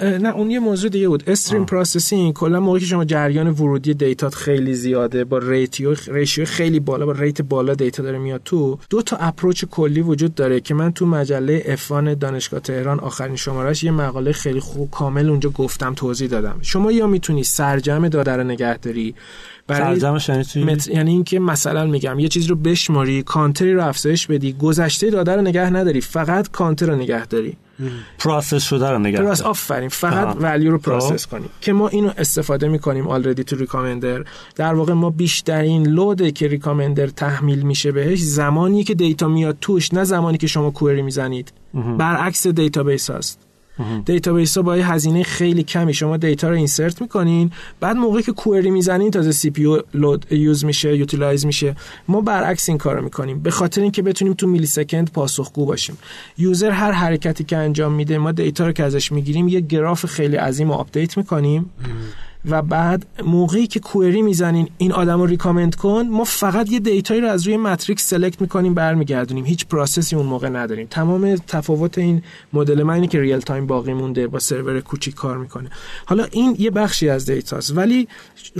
نه 0.00 0.28
اون 0.28 0.50
یه 0.50 0.58
موضوع 0.58 0.90
دیگه 0.90 1.08
بود. 1.08 1.24
استریم 1.26 1.64
پروسسینگ 1.64 2.32
کلا 2.32 2.60
موقعی 2.60 2.80
که 2.80 2.86
شما 2.86 3.04
جریان 3.04 3.48
ورودی 3.48 3.94
دیتا 3.94 4.30
خیلی 4.30 4.74
زیاده 4.74 5.24
با 5.24 5.38
ریتیو 5.38 5.94
ریشیو 6.06 6.44
خیلی 6.44 6.80
بالا 6.80 7.06
با 7.06 7.12
ریت 7.12 7.42
بالا 7.42 7.74
دیتا 7.74 8.02
داره 8.02 8.18
میاد 8.18 8.40
تو 8.44 8.78
دو 8.90 9.02
تا 9.02 9.16
اپروچ 9.16 9.64
کلی 9.64 10.00
وجود 10.00 10.34
داره 10.34 10.60
که 10.60 10.74
من 10.74 10.92
تو 10.92 11.06
مجله 11.06 11.62
افان 11.66 12.14
دانشگاه 12.14 12.60
تهران 12.60 13.00
آخرین 13.00 13.36
شمارش 13.36 13.84
یه 13.84 13.90
مقاله 13.90 14.32
خیلی 14.32 14.60
خوب 14.60 14.90
کامل 14.90 15.28
اونجا 15.28 15.50
گفتم 15.50 15.94
توضیح 15.94 16.28
دادم. 16.28 16.58
شما 16.62 16.92
یا 16.92 17.06
می‌تونی 17.06 17.44
سرجم 17.44 18.08
داده 18.08 18.32
رو 18.32 18.44
نگهداری. 18.62 19.14
برای 19.66 19.98
یعنی 20.28 20.76
یعنی 20.86 21.10
اینکه 21.10 21.38
مثلا 21.40 21.86
میگم 21.86 22.18
یه 22.18 22.28
چیزی 22.28 22.48
رو 22.48 22.56
بشماری 22.56 23.22
کانتری 23.22 23.74
رو 23.74 23.88
افزایش 23.88 24.26
بدی 24.26 24.52
گذشته 24.52 25.10
داده 25.10 25.36
رو 25.36 25.42
نگه 25.42 25.70
نداری 25.70 26.00
فقط 26.00 26.50
کانتر 26.50 26.86
رو 26.86 26.96
نگه 26.96 27.26
داری. 27.26 27.56
process 28.18 28.62
شده 28.62 28.90
رو 28.90 28.98
نگه 28.98 29.18
داری. 29.18 29.42
آفرین 29.42 29.88
فقط 29.88 30.36
value 30.40 30.70
رو 30.70 30.78
process 30.78 31.26
خب. 31.26 31.30
کنی. 31.30 31.44
که 31.60 31.72
ما 31.72 31.88
اینو 31.88 32.10
استفاده 32.18 32.68
می‌کنیم 32.68 33.08
already 33.08 33.44
تو 33.44 33.56
recommender 33.56 34.24
در 34.56 34.74
واقع 34.74 34.92
ما 34.92 35.10
بیشترین 35.10 35.86
load 35.86 36.21
ه 36.21 36.30
که 36.30 36.48
recommender 36.48 37.06
تحمیل 37.06 37.62
میشه 37.62 37.92
بهش 37.92 38.20
زمانی 38.20 38.84
که 38.84 38.94
data 38.94 39.28
میاد 39.28 39.56
توش 39.60 39.94
نه 39.94 40.04
زمانی 40.04 40.38
که 40.38 40.46
شما 40.46 40.70
query 40.70 41.02
می‌زنید. 41.02 41.52
برعکس 41.98 42.46
database 42.46 43.10
هست 43.10 43.41
database 44.04 44.56
ها 44.56 44.62
با 44.62 44.76
یه 44.76 44.92
هزینه 44.92 45.22
خیلی 45.22 45.62
کمی. 45.62 45.94
شما 45.94 46.16
data 46.16 46.48
رو 46.48 46.56
insert 46.56 47.02
می‌کنین. 47.02 47.50
بعد 47.80 47.96
موقعی 47.96 48.22
که 48.22 48.32
query 48.32 48.70
می‌زنین 48.70 49.10
تازه 49.10 49.32
CPU 49.32 49.78
load 49.94 50.32
use 50.32 50.64
میشه 50.64 50.96
utilize 50.96 51.46
میشه. 51.46 51.76
ما 52.08 52.20
برعکس 52.20 52.68
این 52.68 52.78
کارو 52.78 53.04
می‌کنیم. 53.04 53.40
به 53.40 53.50
خاطر 53.50 53.80
اینکه 53.80 54.02
بتونیم 54.02 54.34
تو 54.34 54.46
millisecond 54.46 55.12
پاسخگو 55.12 55.66
باشیم. 55.66 55.98
user 56.38 56.70
هر 56.70 56.92
حرکتی 56.92 57.44
که 57.44 57.56
انجام 57.56 57.92
میده 57.92 58.18
ما 58.18 58.32
data 58.32 58.66
رو 58.66 58.72
که 58.72 58.84
ازش 58.84 59.12
می‌گیریم 59.12 59.48
یه 59.48 59.60
گراف 59.60 60.06
خیلی 60.06 60.36
عظیم 60.36 60.68
رو 60.68 60.74
update 60.74 61.16
می‌کنیم. 61.16 61.70
و 62.50 62.62
بعد 62.62 63.06
موقعی 63.24 63.66
که 63.66 63.80
query 63.80 64.22
می‌زنین 64.22 64.68
این 64.78 64.92
آدم 64.92 65.20
رو 65.20 65.26
recommend 65.26 65.74
کن 65.74 66.06
ما 66.10 66.24
فقط 66.24 66.72
یه 66.72 66.80
data 66.80 67.07
یی 67.07 67.20
رو 67.20 67.28
از 67.28 67.46
روی 67.46 67.56
matrix 67.56 68.08
select 68.08 68.40
می‌کنیم 68.40 68.74
برمیگردونیم. 68.74 69.44
هیچ 69.44 69.66
process 69.66 70.10
ی 70.10 70.16
اون 70.16 70.26
موقع 70.26 70.48
نداریم. 70.48 70.86
تمام 70.90 71.36
تفاوت 71.36 71.98
این 71.98 72.22
مدل 72.52 72.82
من 72.82 72.94
اینه 72.94 73.06
که 73.06 73.20
real 73.20 73.38
time 73.38 73.66
باقی 73.66 73.92
مونده 73.92 74.26
با 74.26 74.38
سرور 74.38 74.80
کوچیک 74.80 75.14
کار 75.14 75.38
می‌کنه. 75.38 75.70
حالا 76.06 76.26
این 76.30 76.56
یه 76.58 76.70
بخشی 76.70 77.08
از 77.08 77.30
data 77.30 77.61
ست 77.61 77.76
ولی 77.76 78.08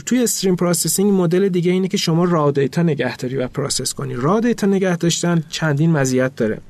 توی 0.06 0.22
stream 0.22 0.56
processing 0.56 1.12
مدل 1.20 1.48
دیگه 1.48 1.72
اینه 1.72 1.88
که 1.88 1.96
شما 1.96 2.24
raw 2.24 2.50
data 2.50 2.82
نگهداری 2.82 3.36
و 3.36 3.48
process 3.48 3.94
کنی. 3.94 4.14
raw 4.14 4.40
data 4.40 4.66
نگه 4.66 4.96
داشتن 4.96 5.44
چندین 5.48 5.90
مزیت 5.90 6.36
داره. 6.36 6.60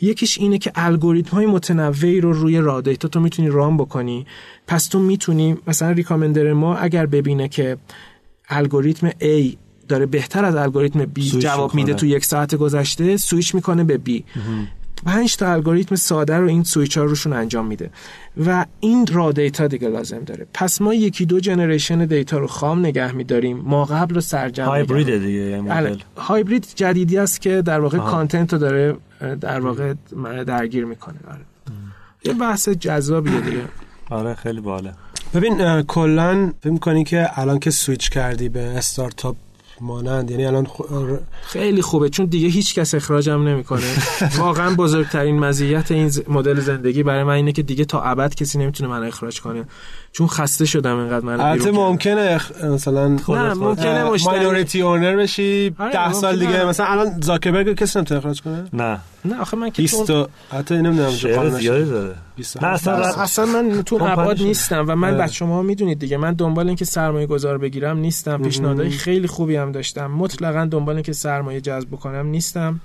یکیش 0.00 0.38
اینه 0.38 0.58
که 0.58 0.72
الگوریتم 0.74 1.36
های 1.36 1.46
متنوعی 1.46 2.20
رو 2.20 2.32
روی 2.32 2.58
raw 2.58 2.80
data 2.80 3.08
تو 3.08 3.20
می‌تونی 3.20 3.48
run 3.48 3.76
بکنی. 3.76 4.26
پس 4.66 4.86
تو 4.86 4.98
می‌تونی 4.98 5.56
مثلا 5.66 5.90
recommender 5.90 6.52
ما 6.52 6.76
اگر 6.76 7.06
ببینه 7.06 7.48
که 7.48 7.76
الگوریتم 8.48 9.10
A 9.10 9.56
داره 9.88 10.06
بهتر 10.06 10.44
از 10.44 10.54
الگوریتم 10.56 11.04
B 11.04 11.20
جواب 11.20 11.74
میده 11.74 11.94
تو 11.94 12.06
یک 12.06 12.24
ساعت 12.24 12.54
گذشته 12.54 13.16
سویچ 13.16 13.54
می‌کنه 13.54 13.84
به 13.84 14.00
B. 14.06 14.22
پنج 15.06 15.36
تا 15.36 15.52
الگوریتم 15.52 15.94
ساده 15.94 16.36
رو 16.36 16.48
این 16.48 16.64
سویچ 16.64 16.98
ها 16.98 17.04
روشون 17.04 17.32
انجام 17.32 17.66
میده. 17.66 17.90
و 18.46 18.66
این 18.80 19.06
را 19.06 19.32
دیتا 19.32 19.66
دیگه 19.66 19.88
لازم 19.88 20.18
داره. 20.18 20.46
پس 20.54 20.80
ما 20.80 20.94
یکی 20.94 21.26
دو 21.26 21.40
جنریشن 21.40 22.04
دیتا 22.04 22.38
رو 22.38 22.46
خام 22.46 22.78
نگه 22.86 23.12
میداریم. 23.12 23.56
ما 23.56 23.84
قبل 23.84 24.14
رو 24.14 24.20
سرجم 24.20 24.64
هایبرید 24.64 25.18
دیگه 25.18 25.62
هایبرید 26.16 26.66
جدیدی 26.74 27.18
است 27.18 27.40
که 27.40 27.62
در 27.62 27.80
واقع 27.80 27.98
کانتنت 27.98 28.52
رو 28.52 28.58
داره 28.58 28.96
در 29.40 29.60
واقع 29.60 29.94
درگیر 30.46 30.84
می‌کنه. 30.84 31.18
آره. 31.28 31.44
یه 32.24 32.32
بحث 32.32 32.68
جذابیه 32.68 33.40
دیگه. 33.40 33.62
آره 34.10 34.34
خیلی 34.34 34.60
باله. 34.60 34.92
ببین 35.34 35.82
کلا 35.82 36.52
فکر 36.60 36.72
می‌کنی 36.72 37.04
که 37.04 37.38
الان 37.40 37.58
که 37.58 37.70
سویچ 37.70 38.10
کردی 38.10 38.48
به 38.48 38.60
استارتاپ 38.60 39.36
مانند 39.80 40.30
یعنی 40.30 40.46
الان 40.46 40.66
خیلی 41.42 41.82
خوبه 41.82 42.08
چون 42.08 42.26
دیگه 42.26 42.48
هیچ 42.48 42.74
کس 42.74 42.94
اخراجم 42.94 43.48
نمی‌کنه. 43.48 43.86
واقعا 44.38 44.74
بزرگترین 44.74 45.38
مزیت 45.38 45.90
این 45.90 46.10
مدل 46.28 46.60
زندگی 46.60 47.02
برای 47.02 47.24
من 47.24 47.32
اینه 47.32 47.52
که 47.52 47.62
دیگه 47.62 47.84
تا 47.84 48.02
ابد 48.02 48.34
کسی 48.34 48.58
نمی‌تونه 48.58 48.90
من 48.90 49.04
اخراج 49.04 49.40
کنه. 49.40 49.64
چون 50.16 50.26
خسته 50.26 50.64
شدم 50.64 50.98
اینقدر 50.98 51.24
من 51.24 51.40
البته 51.40 51.70
ممکنه 51.70 52.20
اخ... 52.20 52.64
مثلا 52.64 53.08
نه 53.08 53.54
ممکنه 53.54 54.04
ماینورتی 54.04 54.82
اونر 54.82 55.16
بشی 55.16 55.70
10 55.70 55.98
آره، 55.98 56.12
سال 56.12 56.38
دیگه 56.38 56.64
مثلا 56.64 56.86
الان 56.86 57.20
زاکربرگ 57.20 57.74
کسی 57.74 57.98
نمی‌تونه 57.98 58.18
اخراج 58.18 58.42
کنه؟ 58.42 58.64
نه. 58.72 59.00
نه 59.24 59.40
آخه 59.40 59.56
من 59.56 59.70
که 59.70 59.82
20 59.82 60.10
حتی 60.50 60.74
نمی‌دونم 60.74 61.10
شعر 61.10 61.48
زیادی 61.48 61.90
داره. 61.90 62.14
نه 62.62 62.68
اصلا 62.68 62.94
اصلا 62.94 63.46
من 63.46 63.82
تو 63.82 63.96
ابعاد 63.96 64.42
نیستم 64.42 64.84
و 64.88 64.94
من 64.94 65.16
بچه 65.16 65.32
شما 65.32 65.62
می‌دونید 65.62 65.98
دیگه. 65.98 66.16
من 66.16 66.32
دنبال 66.32 66.66
اینکه 66.66 66.84
سرمایه 66.84 67.26
گذار 67.26 67.58
بگیرم 67.58 67.98
نیستم 67.98 68.42
پیشنهادهای 68.42 68.90
خیلی 68.90 69.26
خوبی 69.26 69.56
هم 69.56 69.72
داشتم. 69.72 70.06
مطلقا 70.06 70.68
دنبال 70.70 70.94
اینکه 70.94 71.12
سرمایه 71.12 71.60
جذب 71.60 71.90
کنم 71.90 72.26
نیستم. 72.26 72.80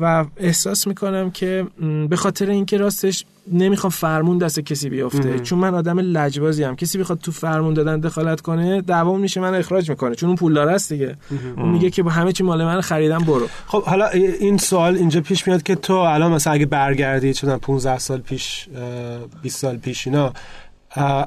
و 0.00 0.24
احساس 0.36 0.86
می‌کنم 0.86 1.30
که 1.30 1.66
به 2.10 2.16
خاطر 2.16 2.50
اینکه 2.50 2.76
راستش 2.76 3.24
نمی‌خوام 3.52 3.90
فرمون 3.90 4.38
دست 4.38 4.60
کسی 4.60 4.88
بیفته. 4.88 5.38
چون 5.38 5.58
من 5.58 5.74
آدم 5.74 5.98
لجبازی 5.98 6.62
هم 6.62 6.76
کسی 6.76 6.98
بخواد 6.98 7.18
تو 7.18 7.32
فرمون 7.32 7.74
دادن 7.74 8.00
دخالت 8.00 8.40
کنه 8.40 8.80
دعوام 8.80 9.20
میشه 9.20 9.40
من 9.40 9.54
اخراج 9.54 9.90
می‌کنه. 9.90 10.14
چون 10.14 10.28
اون 10.28 10.36
پولدار 10.36 10.68
است 10.68 10.92
دیگه. 10.92 11.16
اون 11.56 11.68
میگه 11.68 11.90
که 11.90 12.02
با 12.02 12.10
همه 12.10 12.32
چی 12.32 12.42
مال 12.42 12.64
من 12.64 12.80
خریدم 12.80 13.18
برو. 13.18 13.48
خب 13.66 13.82
حالا 13.82 14.08
این 14.08 14.58
سوال 14.58 14.96
اینجا 14.96 15.20
پیش 15.20 15.46
میاد 15.46 15.62
که 15.62 15.74
تو 15.74 15.94
الان 15.94 16.32
مثلا 16.32 16.52
اگه 16.52 16.66
برگردی 16.66 17.34
چون 17.34 17.56
15 17.56 17.98
سال 17.98 18.20
پیش 18.20 18.68
20 19.42 19.58
سال 19.58 19.76
پیش 19.76 20.06
اینا 20.06 20.32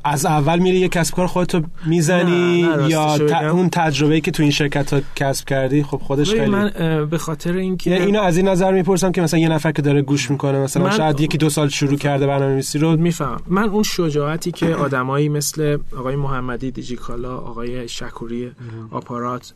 از 0.04 0.26
اول 0.26 0.60
میری 0.60 0.80
یه 0.80 0.90
کسب 0.90 1.16
کار 1.16 1.28
خودتو 1.28 1.62
می‌زنی 1.86 2.70
یا 2.88 3.18
اون 3.52 3.70
تجربه 3.70 4.22
که 4.22 4.32
تو 4.32 4.44
این 4.44 4.52
شرکت 4.52 4.94
ها 4.94 5.02
کسب 5.16 5.46
کردی 5.46 5.84
خب 5.84 5.98
خودش 5.98 6.30
خیلی 6.30 6.46
من 6.46 6.72
به 7.10 7.18
خاطر 7.18 7.54
اینکه 7.54 7.90
یعنی 7.90 8.06
اینو 8.06 8.22
از 8.22 8.38
این 8.38 8.48
نظر 8.48 8.72
می‌پرسم 8.72 9.12
که 9.12 9.22
مثلا 9.22 9.40
یه 9.40 9.50
نفر 9.50 9.72
که 9.72 9.82
داره 9.82 10.02
گوش 10.02 10.32
می‌کنه 10.32 10.60
مثلا 10.60 10.84
من... 10.84 10.98
شاید 10.98 11.22
یکی 11.22 11.38
دو 11.38 11.50
سال 11.50 11.70
شروع 11.70 11.98
کرده 11.98 12.28
برنامه‌نویسی 12.28 12.80
رو 12.80 12.98
میفهم 12.98 13.42
من 13.48 13.70
اون 13.70 13.84
شجاعتی 13.84 14.52
که 14.52 14.76
آدمایی 14.76 15.30
مثل 15.30 15.78
آقای 15.98 16.16
محمدی 16.16 16.72
دیجیکالا 16.72 17.38
آقای 17.38 17.88
شکوری 17.88 18.52
آپارات 18.92 19.54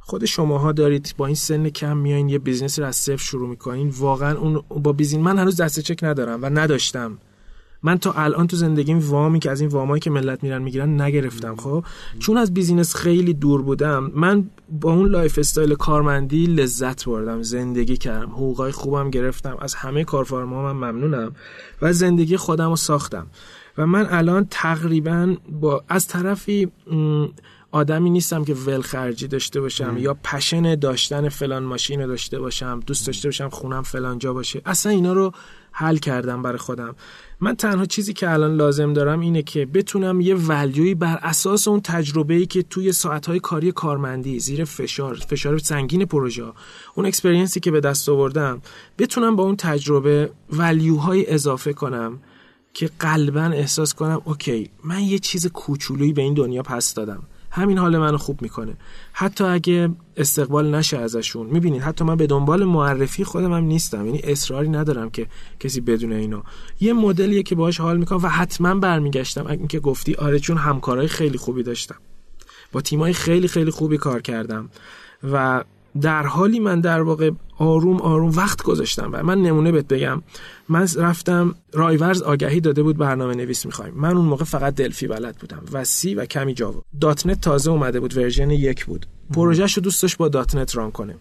خود 0.00 0.24
شماها 0.24 0.72
دارید 0.72 1.14
با 1.16 1.26
این 1.26 1.34
سن 1.34 1.68
کم 1.68 1.96
میایین 1.96 2.28
یه 2.28 2.38
business 2.38 2.78
رو 2.78 2.84
از 2.84 2.96
صفر 2.96 3.16
شروع 3.16 3.48
می‌کنین 3.48 3.92
واقعا 3.98 4.38
اون 4.38 4.62
با 4.68 4.92
business 4.92 5.20
من 5.20 5.38
هنوز 5.38 5.60
دست 5.60 5.80
چک 5.80 6.04
ندارم 6.04 6.42
و 6.42 6.46
نداشتم. 6.46 7.18
من 7.82 7.98
تا 7.98 8.12
الان 8.12 8.46
تو 8.46 8.56
زندگیم 8.56 8.98
وامی 8.98 9.38
که 9.38 9.50
از 9.50 9.60
این 9.60 9.70
وامایی 9.70 10.00
که 10.00 10.10
ملت 10.10 10.42
میرن 10.42 10.62
می‌گیرن 10.62 11.00
نگرفتم 11.00 11.56
خب؟ 11.56 11.84
چون 12.18 12.36
از 12.36 12.54
business 12.54 12.96
خیلی 12.96 13.34
دور 13.34 13.62
بودم 13.62 14.10
من 14.14 14.50
با 14.80 14.92
اون 14.92 15.08
lifestyle 15.08 15.74
کارمندی 15.74 16.46
لذت 16.46 17.04
بردم 17.04 17.42
زندگی 17.42 17.96
کردم 17.96 18.30
حقوقای 18.30 18.72
خوبم 18.72 19.10
گرفتم 19.10 19.56
از 19.60 19.74
همه 19.74 20.04
کارفرما 20.04 20.62
من 20.62 20.90
ممنونم 20.90 21.32
و 21.82 21.92
زندگی 21.92 22.36
خودم 22.36 22.70
رو 22.70 22.76
ساختم. 22.76 23.26
و 23.78 23.86
من 23.86 24.06
الان 24.10 24.46
تقریبا 24.50 25.36
با 25.60 25.84
از 25.88 26.06
طرفی 26.06 26.68
آدمی 27.72 28.10
نیستم 28.10 28.44
که 28.44 28.54
ول 28.54 28.80
خرجی 28.80 29.28
داشته 29.28 29.60
باشم 29.60 29.96
یا 29.98 30.14
passion 30.24 30.74
داشتن 30.74 31.28
فلان 31.28 31.62
ماشین 31.62 32.06
داشته 32.06 32.38
باشم 32.38 32.80
دوست 32.86 33.06
داشته 33.06 33.28
باشم 33.28 33.48
خونم 33.48 33.82
فلان 33.82 34.18
جا 34.18 34.32
باشه. 34.32 34.62
اصلا 34.66 34.92
اینا 34.92 35.12
رو 35.12 35.32
حل 35.78 35.96
کردم 35.96 36.42
برای 36.42 36.58
خودم. 36.58 36.94
من 37.40 37.56
تنها 37.56 37.84
چیزی 37.84 38.12
که 38.12 38.30
الان 38.30 38.56
لازم 38.56 38.92
دارم 38.92 39.20
اینه 39.20 39.42
که 39.42 39.66
بتونم 39.66 40.20
یه 40.20 40.34
value 40.34 40.84
ی 40.84 40.94
بر 40.94 41.18
اساس 41.22 41.68
اون 41.68 41.80
تجربه 41.80 42.34
ای 42.34 42.46
که 42.46 42.62
توی 42.62 42.92
ساعتهای 42.92 43.40
کاری 43.40 43.72
کارمندی 43.72 44.40
زیر 44.40 44.64
فشار 44.64 45.14
فشار 45.14 45.58
سنگین 45.58 46.04
پروژه 46.04 46.52
اون 46.94 47.06
experience 47.06 47.55
ی 47.55 47.60
که 47.60 47.70
به 47.70 47.80
دست 47.80 48.08
آوردم 48.08 48.62
بتونم 48.98 49.36
با 49.36 49.42
اون 49.42 49.56
تجربه 49.56 50.30
value 50.52 51.08
های 51.08 51.30
اضافه 51.30 51.72
کنم 51.72 52.18
که 52.74 52.90
قلبا 52.98 53.40
احساس 53.40 53.94
کنم 53.94 54.22
okay 54.24 54.70
من 54.84 55.00
یه 55.00 55.18
چیز 55.18 55.46
کوچولویی 55.46 56.12
به 56.12 56.22
این 56.22 56.34
دنیا 56.34 56.62
پس 56.62 56.94
دادم. 56.94 57.22
همین 57.50 57.78
حال 57.78 57.98
منو 57.98 58.18
خوب 58.18 58.42
می‌کنه. 58.42 58.76
حتی 59.12 59.44
اگه 59.44 59.90
استقبال 60.16 60.74
نشه 60.74 60.98
ازشون 60.98 61.46
می‌بینید 61.46 61.82
حتی 61.82 62.04
من 62.04 62.16
به 62.16 62.26
دنبال 62.26 62.64
معرفی 62.64 63.24
خودم 63.24 63.52
هم 63.52 63.64
نیستم. 63.64 64.06
یعنی 64.06 64.20
اصراری 64.24 64.68
ندارم 64.68 65.10
که 65.10 65.26
کسی 65.60 65.80
بدون 65.80 66.12
اینا. 66.12 66.42
یه 66.80 66.92
مدلیه 66.92 67.42
که 67.42 67.54
باهاش 67.54 67.80
حال 67.80 67.96
می‌کنم 67.96 68.22
و 68.22 68.28
حتما 68.28 68.74
برمیگشتم. 68.74 69.46
اینکه 69.46 69.80
گفتی 69.80 70.14
آره 70.14 70.38
چون 70.38 70.56
همکارای 70.56 71.08
خیلی 71.08 71.38
خوبی 71.38 71.62
داشتم. 71.62 71.96
با 72.72 72.80
تیمای 72.80 73.12
خیلی 73.12 73.48
خیلی 73.48 73.70
خوبی 73.70 73.96
کار 73.96 74.22
کردم. 74.22 74.70
و 75.32 75.64
در 76.00 76.22
حالی 76.22 76.60
من 76.60 76.80
در 76.80 77.02
واقع 77.02 77.30
آروم 77.58 78.00
آروم 78.00 78.30
وقت 78.30 78.62
گذاشتم 78.62 79.10
و 79.12 79.22
من 79.22 79.42
نمونه 79.42 79.72
بهت 79.72 79.88
بگم. 79.88 80.22
من 80.68 80.88
رفتم 80.96 81.54
رایورز 81.72 82.22
آگهی 82.22 82.60
داده 82.60 82.82
بود 82.82 82.96
برنامه 82.96 83.34
نویس 83.34 83.66
می‌خوایم. 83.66 83.94
من 83.94 84.16
اون 84.16 84.26
موقع 84.26 84.44
فقط 84.44 84.74
دلفی 84.74 85.06
بلد 85.06 85.36
بودم 85.36 85.62
و 85.72 85.84
C 85.84 86.14
و 86.14 86.24
کمی 86.24 86.54
جاوا. 86.54 86.82
.NET 87.00 87.40
تازه 87.40 87.70
اومده 87.70 88.00
بود 88.00 88.16
version 88.16 88.50
یک 88.50 88.86
بود. 88.86 89.06
پروژهش 89.34 89.76
رو 89.76 89.82
دوست 89.82 90.02
داشت 90.02 90.16
با 90.16 90.28
.NET 90.28 90.76
run 90.76 90.90
کنه. 90.90 91.14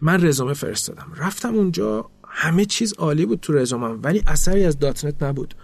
من 0.00 0.26
رزومه 0.26 0.52
فرستادم. 0.52 1.12
رفتم 1.16 1.54
اونجا 1.54 2.10
همه 2.28 2.64
چیز 2.64 2.94
عالی 2.94 3.26
بود 3.26 3.40
تو 3.40 3.52
رزومم 3.52 4.00
ولی 4.02 4.22
اثری 4.26 4.64
از 4.64 4.78
.NET 4.78 5.22
نبود. 5.22 5.54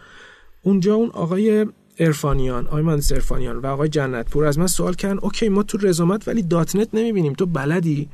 اونجا 0.62 0.94
اون 0.94 1.11
آقای 1.11 1.66
ارفانیان 1.98 2.66
آقای 2.66 2.82
مهندس 2.82 3.12
ارفانیان 3.12 3.56
و 3.56 3.66
آقای 3.66 3.88
جنت 3.88 4.30
پور 4.30 4.44
از 4.44 4.58
من 4.58 4.66
سوال 4.66 4.94
کردن 4.94 5.18
okay 5.18 5.48
ما 5.48 5.62
تو 5.62 5.78
رزومت 5.78 6.28
ولی 6.28 6.42
.NET 6.42 6.88
نمی‌بینیم. 6.92 7.32
تو 7.32 7.46
بلدی؟ 7.46 8.08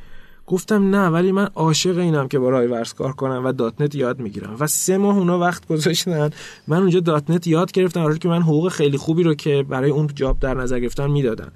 گفتم 0.47 0.91
نه 0.91 1.09
ولی 1.09 1.33
من 1.33 1.49
عاشق 1.55 1.99
اینم 1.99 2.29
که 2.29 2.39
با 2.39 2.49
رایورز 2.49 2.95
کار 2.95 3.13
کنم 3.13 3.45
و 3.45 3.53
.NET 3.53 3.95
یاد 3.95 4.21
می‌گیرم. 4.21 4.57
و 4.61 4.67
سه 4.67 4.99
ماه 4.99 5.17
اونا 5.17 5.39
وقت 5.39 5.67
گذاشتن. 5.67 6.31
من 6.67 6.79
اونجا 6.79 7.01
.NET 7.01 7.47
یاد 7.47 7.73
گرفتم 7.73 8.01
آره 8.01 8.19
که 8.19 8.29
من 8.29 8.43
حقوق 8.43 8.69
خیلی 8.69 8.97
خوبی 8.97 9.23
رو 9.23 9.35
که 9.35 9.63
برای 9.69 9.91
اون 9.91 10.11
job 10.15 10.41
در 10.41 10.55
نظر 10.55 10.81
گرفتن 10.81 11.11
می‌دادن. 11.11 11.49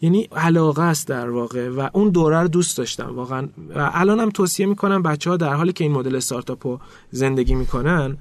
یعنی 0.00 0.28
علاقه 0.36 0.82
است 0.82 1.08
در 1.08 1.30
واقع 1.30 1.68
و 1.68 1.88
اون 1.92 2.08
دوره 2.08 2.40
رو 2.42 2.48
دوست 2.48 2.78
داشتم 2.78 3.16
واقعا. 3.16 3.48
و 3.76 3.90
الانم 3.94 4.30
توصیه 4.30 4.66
می‌کنم 4.66 5.02
بچه 5.02 5.30
ها 5.30 5.36
در 5.36 5.54
حالی 5.54 5.72
که 5.72 5.84
این 5.84 5.92
مدل 5.92 6.16
استارتاپ 6.16 6.80
زندگی 7.10 7.54
می‌کنن 7.54 8.16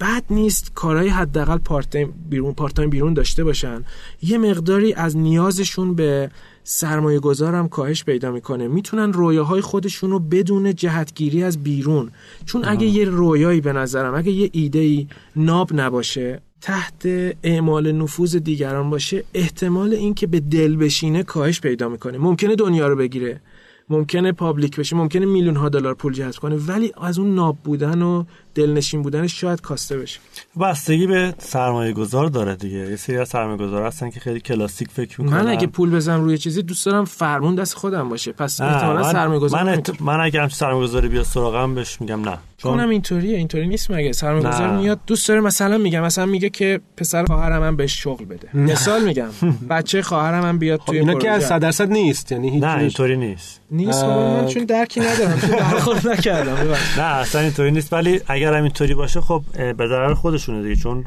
بد 0.00 0.24
نیست 0.30 0.72
کارهای 0.74 1.08
حداقل 1.08 1.58
پارت 1.58 1.96
بیرون 2.30 2.52
پارت 2.52 2.80
بیرون 2.80 3.14
داشته 3.14 3.44
باشن. 3.44 3.84
یه 4.22 4.38
مقداری 4.38 4.92
از 4.92 5.16
نیازشون 5.16 5.94
به 5.94 6.30
سرمایه 6.64 7.18
گذارم 7.18 7.68
کاهش 7.68 8.04
پیدا 8.04 8.30
می‌کنه. 8.30 8.68
می‌تونن 8.68 9.12
رویاهای 9.12 9.60
خودشون 9.60 10.10
رو 10.10 10.18
بدون 10.18 10.74
جهتگیری 10.74 11.42
از 11.42 11.62
بیرون. 11.62 12.10
چون 12.46 12.64
اگه 12.64 12.86
یه 12.86 13.04
رویایی 13.04 13.60
به 13.60 13.72
نظرم 13.72 14.14
اگه 14.14 14.30
یه 14.30 14.50
ایده 14.52 15.06
ناب 15.36 15.70
نباشه 15.74 16.42
تحت 16.60 17.06
اعمال 17.42 17.92
نفوذ 17.92 18.36
دیگران 18.36 18.90
باشه 18.90 19.24
احتمال 19.34 19.94
اینکه 19.94 20.26
به 20.26 20.40
دل 20.40 20.76
بشینه 20.76 21.22
کاهش 21.22 21.60
پیدا 21.60 21.88
می‌کنه. 21.88 22.18
ممکنه 22.18 22.56
دنیا 22.56 22.88
رو 22.88 22.96
بگیره. 22.96 23.40
ممکنه 23.88 24.32
پابلیک 24.32 24.76
بشه. 24.76 24.96
ممکنه 24.96 25.26
میلیون 25.26 25.56
ها 25.56 25.68
دلار 25.68 25.94
پول 25.94 26.12
جذب 26.12 26.40
کنه. 26.40 26.56
ولی 26.56 26.92
از 27.02 27.18
اون 27.18 27.34
ناب 27.34 27.56
بودن 27.64 28.02
و 28.02 28.24
دلنشین 28.54 29.02
بودنش 29.02 29.40
شاید 29.40 29.60
کاسته 29.60 29.98
بشه. 29.98 30.20
بستگی 30.60 31.06
به 31.06 31.34
سرمایه 31.38 31.92
گذار 31.92 32.26
داره 32.26 32.54
دیگه. 32.54 32.78
یه 32.78 32.96
سری 32.96 33.18
از 33.18 33.28
سرمایه 33.28 33.58
گذار 33.58 33.86
هستن 33.86 34.10
که 34.10 34.20
خیلی 34.20 34.40
کلاسیک 34.40 34.88
فکر 34.90 35.20
می‌کنن. 35.20 35.40
من 35.40 35.48
اگه 35.48 35.66
پول 35.66 35.90
بزنم 35.90 36.24
روی 36.24 36.38
چیزی 36.38 36.62
دوست 36.62 36.86
دارم 36.86 37.04
فرمون 37.04 37.54
دست 37.54 37.74
خودم 37.74 38.08
باشه. 38.08 38.32
پس 38.32 38.60
احتمالاً 38.60 39.12
سرمایه 39.12 39.40
گذار 39.40 39.62
من, 39.62 39.68
ات... 39.68 40.02
من 40.02 40.20
اگه 40.20 40.40
هم 40.42 40.48
سرمایه 40.48 40.82
گذاری 40.82 41.08
بیا 41.08 41.24
سراغم 41.24 41.74
بهش 41.74 42.00
میگم 42.00 42.28
نه. 42.28 42.38
چون 42.56 42.80
اینطوریه 42.80 43.36
اینطوری 43.36 43.66
نیست 43.66 43.90
مگه؟ 43.90 44.12
سرمایه 44.12 44.48
گذار 44.48 44.76
میاد 44.76 45.00
دوست 45.06 45.28
داره 45.28 45.40
مثلا 45.40 45.78
میگم 45.78 46.02
مثلا 46.02 46.26
میگه 46.26 46.50
که 46.50 46.80
پسر 46.96 47.24
خواهرم 47.24 47.60
من 47.60 47.76
بهش 47.76 48.02
شغل 48.02 48.24
بده. 48.24 48.56
مثال 48.56 49.04
میگم 49.04 49.28
بچه 49.70 50.02
خواهرم 50.02 50.42
من 50.42 50.58
بیاد 50.58 50.80
توی 50.86 50.98
اینا 50.98 51.14
که 51.14 51.30
از 51.30 51.44
100 51.44 51.60
درصد 51.60 51.90
نیست 51.90 52.32
یعنی 52.32 52.50
هیچ 52.50 52.62
نه 52.62 52.78
اینطوری 52.78 53.16
نیست. 53.16 53.60
نیست 53.70 54.04
من 54.04 54.46
چون 54.46 54.64
درکی 54.64 55.00
ندارم 55.00 55.40
چون 55.84 56.12
نکردم 56.12 56.56
نه 56.96 57.02
اصلا 57.02 57.40
اینطوری 57.40 57.70
نیست 57.70 57.92
ولی 57.92 58.20
اگر 58.40 58.54
هم 58.54 58.62
اینطوری 58.62 58.94
باشه 58.94 59.20
خب 59.20 59.42
به 59.76 59.86
ضرر 59.86 60.14
خودشونه 60.14 60.62
دیگه 60.62 60.76
چون 60.76 61.04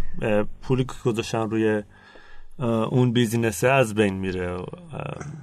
پولی 0.61 0.83
که 0.83 0.93
گذاشتن 1.05 1.49
روی 1.49 1.83
اون 2.89 3.11
بیزینسه 3.11 3.67
از 3.67 3.95
بین 3.95 4.13
میره. 4.13 4.57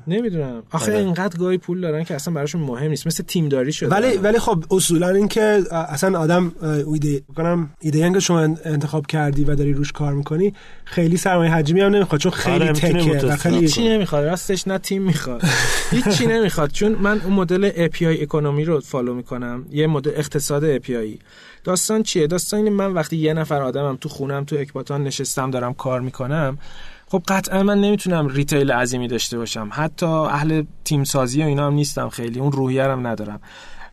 نمی‌دونم. 0.06 0.62
آخه 0.72 0.92
آره. 0.92 1.00
اینقدر 1.04 1.38
گاهی 1.38 1.58
پول 1.58 1.80
دارن 1.80 2.04
که 2.04 2.14
اصلا 2.14 2.34
براشون 2.34 2.60
مهم 2.60 2.90
نیست. 2.90 3.06
مثل 3.06 3.24
تیم 3.24 3.48
داری 3.48 3.72
شده. 3.72 3.88
ولی 3.88 4.16
ولی 4.16 4.38
خب 4.38 4.64
اصولا 4.70 5.08
این 5.08 5.28
که 5.28 5.62
اصلا 5.72 6.18
آدم 6.18 6.52
ایده 6.92 7.22
کنم 7.36 7.70
ایده 7.80 8.12
که 8.12 8.20
شما 8.20 8.40
انتخاب 8.40 9.06
کردی 9.06 9.44
و 9.44 9.54
داری 9.54 9.72
روش 9.72 9.92
کار 9.92 10.12
می‌کنی 10.12 10.54
خیلی 10.84 11.16
سرمایه 11.16 11.52
حجمی 11.52 11.80
هم 11.80 11.94
نمی‌خواد 11.94 12.20
چون 12.20 12.32
خیلی 12.32 12.64
آره 12.64 12.72
تکه 12.72 13.26
و 13.26 13.36
خیلی 13.36 13.68
چی 13.68 13.88
نمی‌خواد 13.88 14.24
راستش 14.24 14.68
نه 14.68 14.78
تیم 14.78 15.02
می‌خواد. 15.02 15.42
هیچ 15.90 16.22
نمی‌خواد. 16.22 16.70
چون 16.70 16.92
من 16.92 17.20
اون 17.20 17.32
مدل 17.32 17.88
API 17.88 18.22
economy 18.22 18.64
رو 18.64 18.80
follow 18.80 19.14
می‌کنم 19.14 19.66
یه 19.70 19.86
مدل 19.86 20.10
اقتصاد 20.16 20.78
API 20.78 21.18
داستان 21.64 22.02
چیه؟ 22.02 22.26
داستان 22.26 22.58
اینه 22.58 22.70
من 22.70 22.92
وقتی 22.92 23.16
یه 23.16 23.34
نفر 23.34 23.62
آدمم 23.62 23.96
تو 23.96 24.08
خونم 24.08 24.44
تو 24.44 24.56
اکباتان 24.56 25.04
نشستم 25.04 25.50
دارم 25.50 25.74
کار 25.74 26.00
می‌کنم 26.00 26.58
خب 27.06 27.22
قطعا 27.28 27.62
من 27.62 27.80
نمی‌تونم 27.80 28.28
retail 28.28 28.72
عظیمی 28.72 29.08
داشته 29.08 29.38
باشم. 29.38 29.68
حتی 29.72 30.06
اهل 30.06 30.64
تیم 30.84 31.04
سازی 31.04 31.42
و 31.42 31.46
اینا 31.46 31.66
هم 31.66 31.72
نیستم 31.72 32.08
خیلی 32.08 32.40
اون 32.40 32.52
روحیه 32.52 32.84
هم 32.84 33.06
ندارم. 33.06 33.40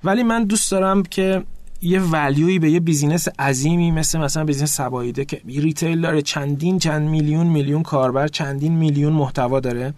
ولی 0.04 0.24
من 0.24 0.44
دوست 0.44 0.72
دارم 0.72 1.04
که 1.04 1.44
یه 1.82 2.00
value 2.02 2.50
ی 2.50 2.60
به 2.60 2.72
یه 2.72 2.80
business 2.80 3.28
عظیمی 3.40 3.92
مثل 3.92 4.20
مثلا 4.20 4.44
business 4.44 4.76
صبا 4.76 4.96
ایده 4.96 5.26
که 5.26 5.42
retail 5.46 6.02
داره 6.02 6.22
چندین 6.22 6.80
چند 6.80 7.10
میلیون 7.10 7.48
میلیون 7.48 7.84
کاربر 7.84 8.28
چندین 8.28 8.74
میلیون 8.74 9.14
محتوا 9.14 9.60
داره. 9.60 9.94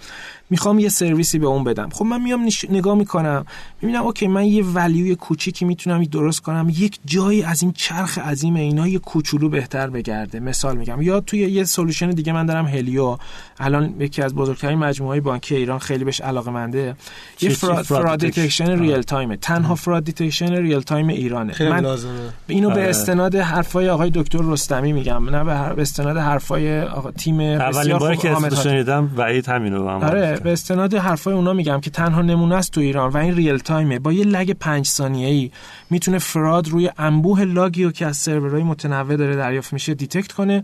می‌خوام 0.49 0.79
یه 0.79 0.89
سرویسی 0.89 1.39
به 1.39 1.47
اون 1.47 1.63
بدم. 1.63 1.89
خب 1.89 2.05
من 2.05 2.21
میام 2.21 2.49
نگاه 2.69 2.95
می‌کنم. 2.95 3.45
می‌بینم 3.81 4.03
okay 4.03 4.27
من 4.27 4.45
یه 4.45 4.63
value 4.63 5.07
ی 5.07 5.15
کوچیکی 5.15 5.65
می‌تونم 5.65 6.03
درست 6.03 6.39
کنم. 6.39 6.67
یک 6.69 6.99
جایی 7.05 7.43
از 7.43 7.63
این 7.63 7.71
چرخ 7.71 8.17
عظیم 8.17 8.55
اینا 8.55 8.87
یه 8.87 8.99
کوچولو 8.99 9.49
بهتر 9.49 9.89
بگرده. 9.89 10.39
مثال 10.39 10.77
میگم. 10.77 11.01
یا 11.01 11.19
توی 11.19 11.39
یه 11.39 11.63
solution 11.63 12.10
دیگه 12.09 12.33
من 12.33 12.45
دارم 12.45 12.65
هلیو 12.67 13.17
الان 13.59 13.95
یکی 13.99 14.21
از 14.21 14.35
بزرگترین 14.35 14.79
مجموعه 14.79 15.21
بانکی 15.21 15.55
ایران 15.55 15.79
خیلی 15.79 16.03
بهش 16.03 16.21
علاقه 16.21 16.51
منده 16.51 16.95
یه 17.41 17.49
fraud, 17.49 17.86
fraud 17.86 18.19
detection 18.19 18.79
real-time 18.79 19.01
ه 19.01 19.38
تنها 19.37 19.75
fraud 19.75 20.03
detection 20.03 20.53
real-time 20.53 21.08
ایرانه. 21.07 21.53
من 21.69 21.79
لازمه. 21.79 22.12
اینو 22.47 22.69
به 22.69 22.75
آره. 22.75 22.89
استناد 22.89 23.36
حرفای 23.36 23.89
آقای 23.89 24.12
دکتر 24.15 24.39
رستمی 24.41 24.93
میگم 24.93 25.29
نه 25.29 25.43
به 25.43 25.82
استناد 25.82 26.17
حرفای 26.17 26.82
آقا 26.82 27.12
تیم 27.12 27.39
اولین 27.39 27.97
باری 27.97 28.17
که 28.17 28.36
شنیدم 28.63 29.12
وحید 29.17 29.47
همینو 29.47 29.88
آره 29.88 30.39
به 30.43 30.53
استناد 30.53 30.93
حرفای 30.93 31.34
اونا 31.34 31.53
میگم 31.53 31.79
که 31.79 31.89
تنها 31.89 32.21
نمونه 32.21 32.55
است 32.55 32.71
تو 32.71 32.82
ایران 32.82 33.12
و 33.12 33.17
این 33.17 33.36
real-time 33.36 33.58
ه 33.58 33.99
با 33.99 34.13
یه 34.13 34.25
lag 34.25 34.51
پنج 34.51 34.88
ثانیه‌ای 34.88 35.51
می‌تونه 35.89 36.17
fraud 36.17 36.69
روی 36.69 36.89
انبوه 36.97 37.41
log 37.43 37.79
ی 37.79 37.91
که 37.91 38.05
از 38.05 38.17
سرورهای 38.17 38.63
متنوع 38.63 39.15
داره 39.15 39.36
دریافت 39.36 39.73
میشه 39.73 39.93
detect 39.93 40.32
کنه 40.32 40.63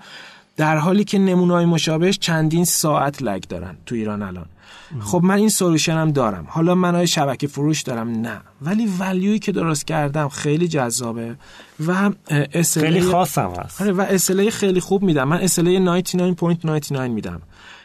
در 0.58 0.78
حالی 0.78 1.04
که 1.04 1.20
نمونه‌های 1.20 1.66
مشابهش 1.66 2.20
چندین 2.20 2.66
ساعت 2.66 3.22
lag 3.22 3.44
دارن 3.50 3.76
تو 3.86 3.96
ایران 3.96 4.22
الان 4.22 4.46
خب 5.00 5.22
من 5.24 5.36
این 5.36 5.50
solution 5.50 5.98
هم 5.98 6.12
دارم. 6.12 6.46
حالا 6.50 6.76
من 6.76 6.96
های 6.96 7.08
شبکه 7.08 7.48
فروش 7.48 7.82
دارم؟ 7.82 8.10
نه. 8.10 8.42
ولی 8.62 8.86
value 9.00 9.33
ی 9.33 9.40
که 9.40 9.52
درست 9.52 9.88
کردم 9.88 10.30
خیلی 10.30 10.68
جذابه 10.68 11.36
و 11.88 12.12
خیلی 12.74 13.02
خاصم 13.02 13.54
هست. 13.60 13.82
آره، 13.82 13.92
و 13.92 14.02
SLA 14.02 14.39
ی 14.39 14.52
خیلی 14.52 14.80
خوب 14.80 15.04
میدم. 15.04 15.24
من 15.24 15.38
SLA 15.38 15.86
ی 15.86 16.02
99.99 16.02 16.92
میدم. 16.92 17.42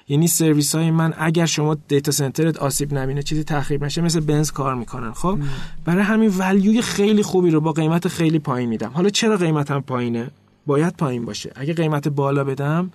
یعنی 0.09 0.29
سرویس 0.29 0.75
های 0.75 0.91
من 0.91 1.15
اگر 1.19 1.47
شما 1.47 1.77
data 1.89 2.13
center 2.13 2.52
ت 2.52 2.59
آسیب 2.59 2.99
نبینه 2.99 3.23
چیزی 3.23 3.45
تخریب 3.45 3.85
نشه 3.85 4.01
مثل 4.01 4.21
بنز 4.21 4.51
کار 4.51 4.75
می‌کنن. 4.75 5.13
خب؟ 5.13 5.39
برای 5.85 6.03
همین 6.03 6.35
value 6.39 6.75
ی 6.75 6.83
خیلی 6.83 7.23
خوبی 7.23 7.51
رو 7.51 7.61
با 7.61 7.73
قیمت 7.73 8.09
خیلی 8.09 8.39
پایین 8.39 8.69
میدم. 8.69 8.91
حالا 8.95 9.09
چرا 9.09 9.37
قیمتم 9.37 9.81
پایینه؟ 9.81 10.31
باید 10.67 10.97
پایین 10.97 11.25
باشه. 11.25 11.53
اگه 11.55 11.75
قیمت 11.75 12.09
بالا 12.09 12.45
بدم 12.45 12.91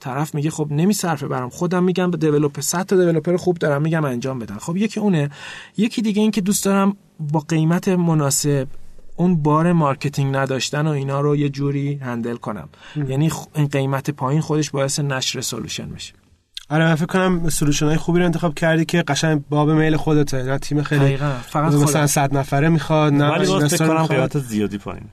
طرف 0.00 0.34
میگه 0.34 0.50
خب 0.50 0.68
نمیصرفه 0.70 1.28
برام. 1.28 1.50
خودم 1.50 1.84
میگم 1.84 2.10
به 2.10 2.16
developer 2.16 2.60
100 2.60 2.86
تا 2.86 2.96
developer 2.96 3.36
خوب 3.36 3.58
دارم 3.58 3.82
میگم 3.82 4.04
انجام 4.04 4.38
بدن. 4.38 4.58
خب 4.58 4.76
یکی 4.76 5.00
اونه. 5.00 5.30
یکی 5.76 6.02
دیگه 6.02 6.22
این 6.22 6.30
که 6.30 6.40
دوست 6.40 6.64
دارم 6.64 6.96
با 7.20 7.40
قیمت 7.40 7.88
مناسب 7.88 8.68
اون 9.16 9.42
بار 9.42 9.72
marketing 9.72 10.36
نداشتن 10.36 10.86
و 10.86 10.90
اینا 10.90 11.20
رو 11.20 11.36
یه 11.36 11.48
جوری 11.48 11.94
handle 11.94 12.36
کنم. 12.36 12.68
یعنی 13.08 13.30
این 13.54 13.66
قیمت 13.66 14.10
پایین 14.10 14.40
خودش 14.40 14.70
باعث 14.70 15.00
نشر 15.00 15.40
solution 15.40 15.88
میشه. 15.88 16.14
آره 16.70 16.84
من 16.84 16.94
فکر 16.94 17.06
کنم 17.06 17.48
solution 17.48 17.86
های 17.86 17.96
خوبی 17.96 18.18
رو 18.18 18.24
انتخاب 18.24 18.54
کردی 18.54 18.84
که 18.84 19.02
قشنگ 19.02 19.42
باب 19.50 19.70
میل 19.70 19.96
خودته. 19.96 20.42
نه 20.42 20.58
تیم 20.58 20.82
خیلی 20.82 21.16
فقط 21.46 21.72
مثلا 21.72 22.06
100 22.06 22.36
نفره 22.36 22.68
می‌خواد 22.68 23.12
نه 23.12 23.30
ولی 23.30 23.68
فکر 23.68 23.86
کنم 23.86 24.06
قیمت 24.06 24.38
زیادی 24.38 24.78
پایین 24.78 25.04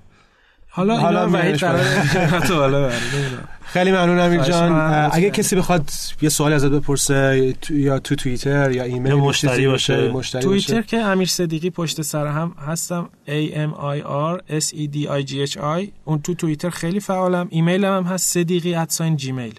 حالا 0.76 0.98
حالا 0.98 1.30
وحید 1.30 1.56
قرار 1.56 2.90
خیلی 3.74 3.92
ممنون 3.92 4.20
امیر 4.20 4.42
جان. 4.42 4.72
اگه 5.12 5.30
کسی 5.30 5.56
بخواد 5.56 5.90
یه 6.22 6.30
سوالی 6.30 6.56
ازت 6.56 6.70
بپرسه 6.70 7.54
یا 7.70 8.00
تو 8.00 8.16
توییتر 8.16 8.72
یا 8.72 8.84
ایمیل 8.84 9.12
یا 9.12 9.18
مشتری 9.18 9.68
باشه. 9.68 10.10
مشتری 10.10 10.42
توییتر 10.42 10.82
که 10.82 10.98
امیر 10.98 11.28
صدیقی 11.28 11.70
پشت 11.70 12.02
سر 12.02 12.28
هم 12.28 12.56
هستم. 12.68 13.10
A 13.28 13.52
M 13.54 13.74
I 13.78 14.02
R 14.04 14.62
S 14.62 14.74
E 14.74 14.88
D 14.94 15.08
I 15.08 15.30
G 15.30 15.52
H 15.52 15.58
I. 15.58 15.88
اون 16.06 16.22
تو 16.22 16.34
توییتر 16.34 16.70
خیلی 16.70 17.00
فعالم. 17.00 17.48
ایمیل 17.50 17.86
هم 17.86 18.04
هست 18.04 18.30
صدیقی 18.30 18.76
جیمیل 19.16 19.54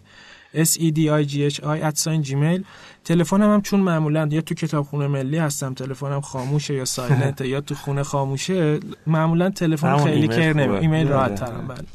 S 0.56 0.78
E 0.78 0.90
D 0.92 0.98
I 0.98 1.24
G 1.30 1.34
H 1.54 1.60
I 1.64 2.08
جیمیل 2.20 2.64
تلفنم 3.04 3.54
هم 3.54 3.60
چون 3.60 3.80
معمولا 3.80 4.28
یا 4.30 4.40
تو 4.40 4.54
کتابخونه 4.54 5.06
ملی 5.06 5.38
هستم 5.38 5.74
تلفنم 5.74 6.20
خاموشه 6.20 6.74
یا 6.74 6.84
silent 6.84 7.40
یا 7.40 7.60
تو 7.60 7.74
خونه 7.74 8.02
خاموشه 8.02 8.80
معمولا 9.06 9.50
تلفن 9.50 9.96
خیلی 9.96 10.28
کر 10.28 10.52
نمی 10.52 10.76
ایمیل 10.76 11.08
راحت 11.08 11.34
ترم 11.34 11.68
بله. 11.68 11.86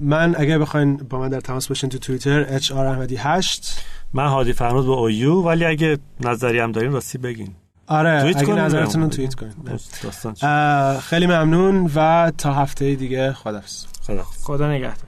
من 0.00 0.34
اگر 0.38 0.58
بخواین 0.58 0.96
با 0.96 1.18
من 1.18 1.28
در 1.28 1.40
تماس 1.40 1.68
باشین 1.68 1.90
تو 1.90 1.98
توییتر 1.98 2.46
اچ 2.48 2.72
آر 2.72 2.86
احمدی 2.86 3.16
8 3.16 3.84
من 4.12 4.26
هادی 4.26 4.52
فرنود 4.52 4.86
با 4.86 4.94
اویو 4.94 5.34
ولی 5.34 5.64
اگه 5.64 5.98
نظری 6.20 6.58
هم 6.58 6.72
دارین 6.72 6.92
راستی 6.92 7.18
بگین. 7.18 7.54
آره 7.86 8.20
توییت 8.20 8.36
اگه 8.36 8.54
نظرتون 8.54 9.02
رو 9.02 9.08
توییت 9.08 9.34
کنین. 9.34 9.52
خیلی 11.00 11.26
ممنون 11.26 11.90
و 11.94 12.30
تا 12.38 12.54
هفته 12.54 12.94
دیگه 12.94 13.32
خدافظ 13.32 13.84
خدا 14.06 14.22
خدا 14.22 14.70
نگهدار. 14.70 15.07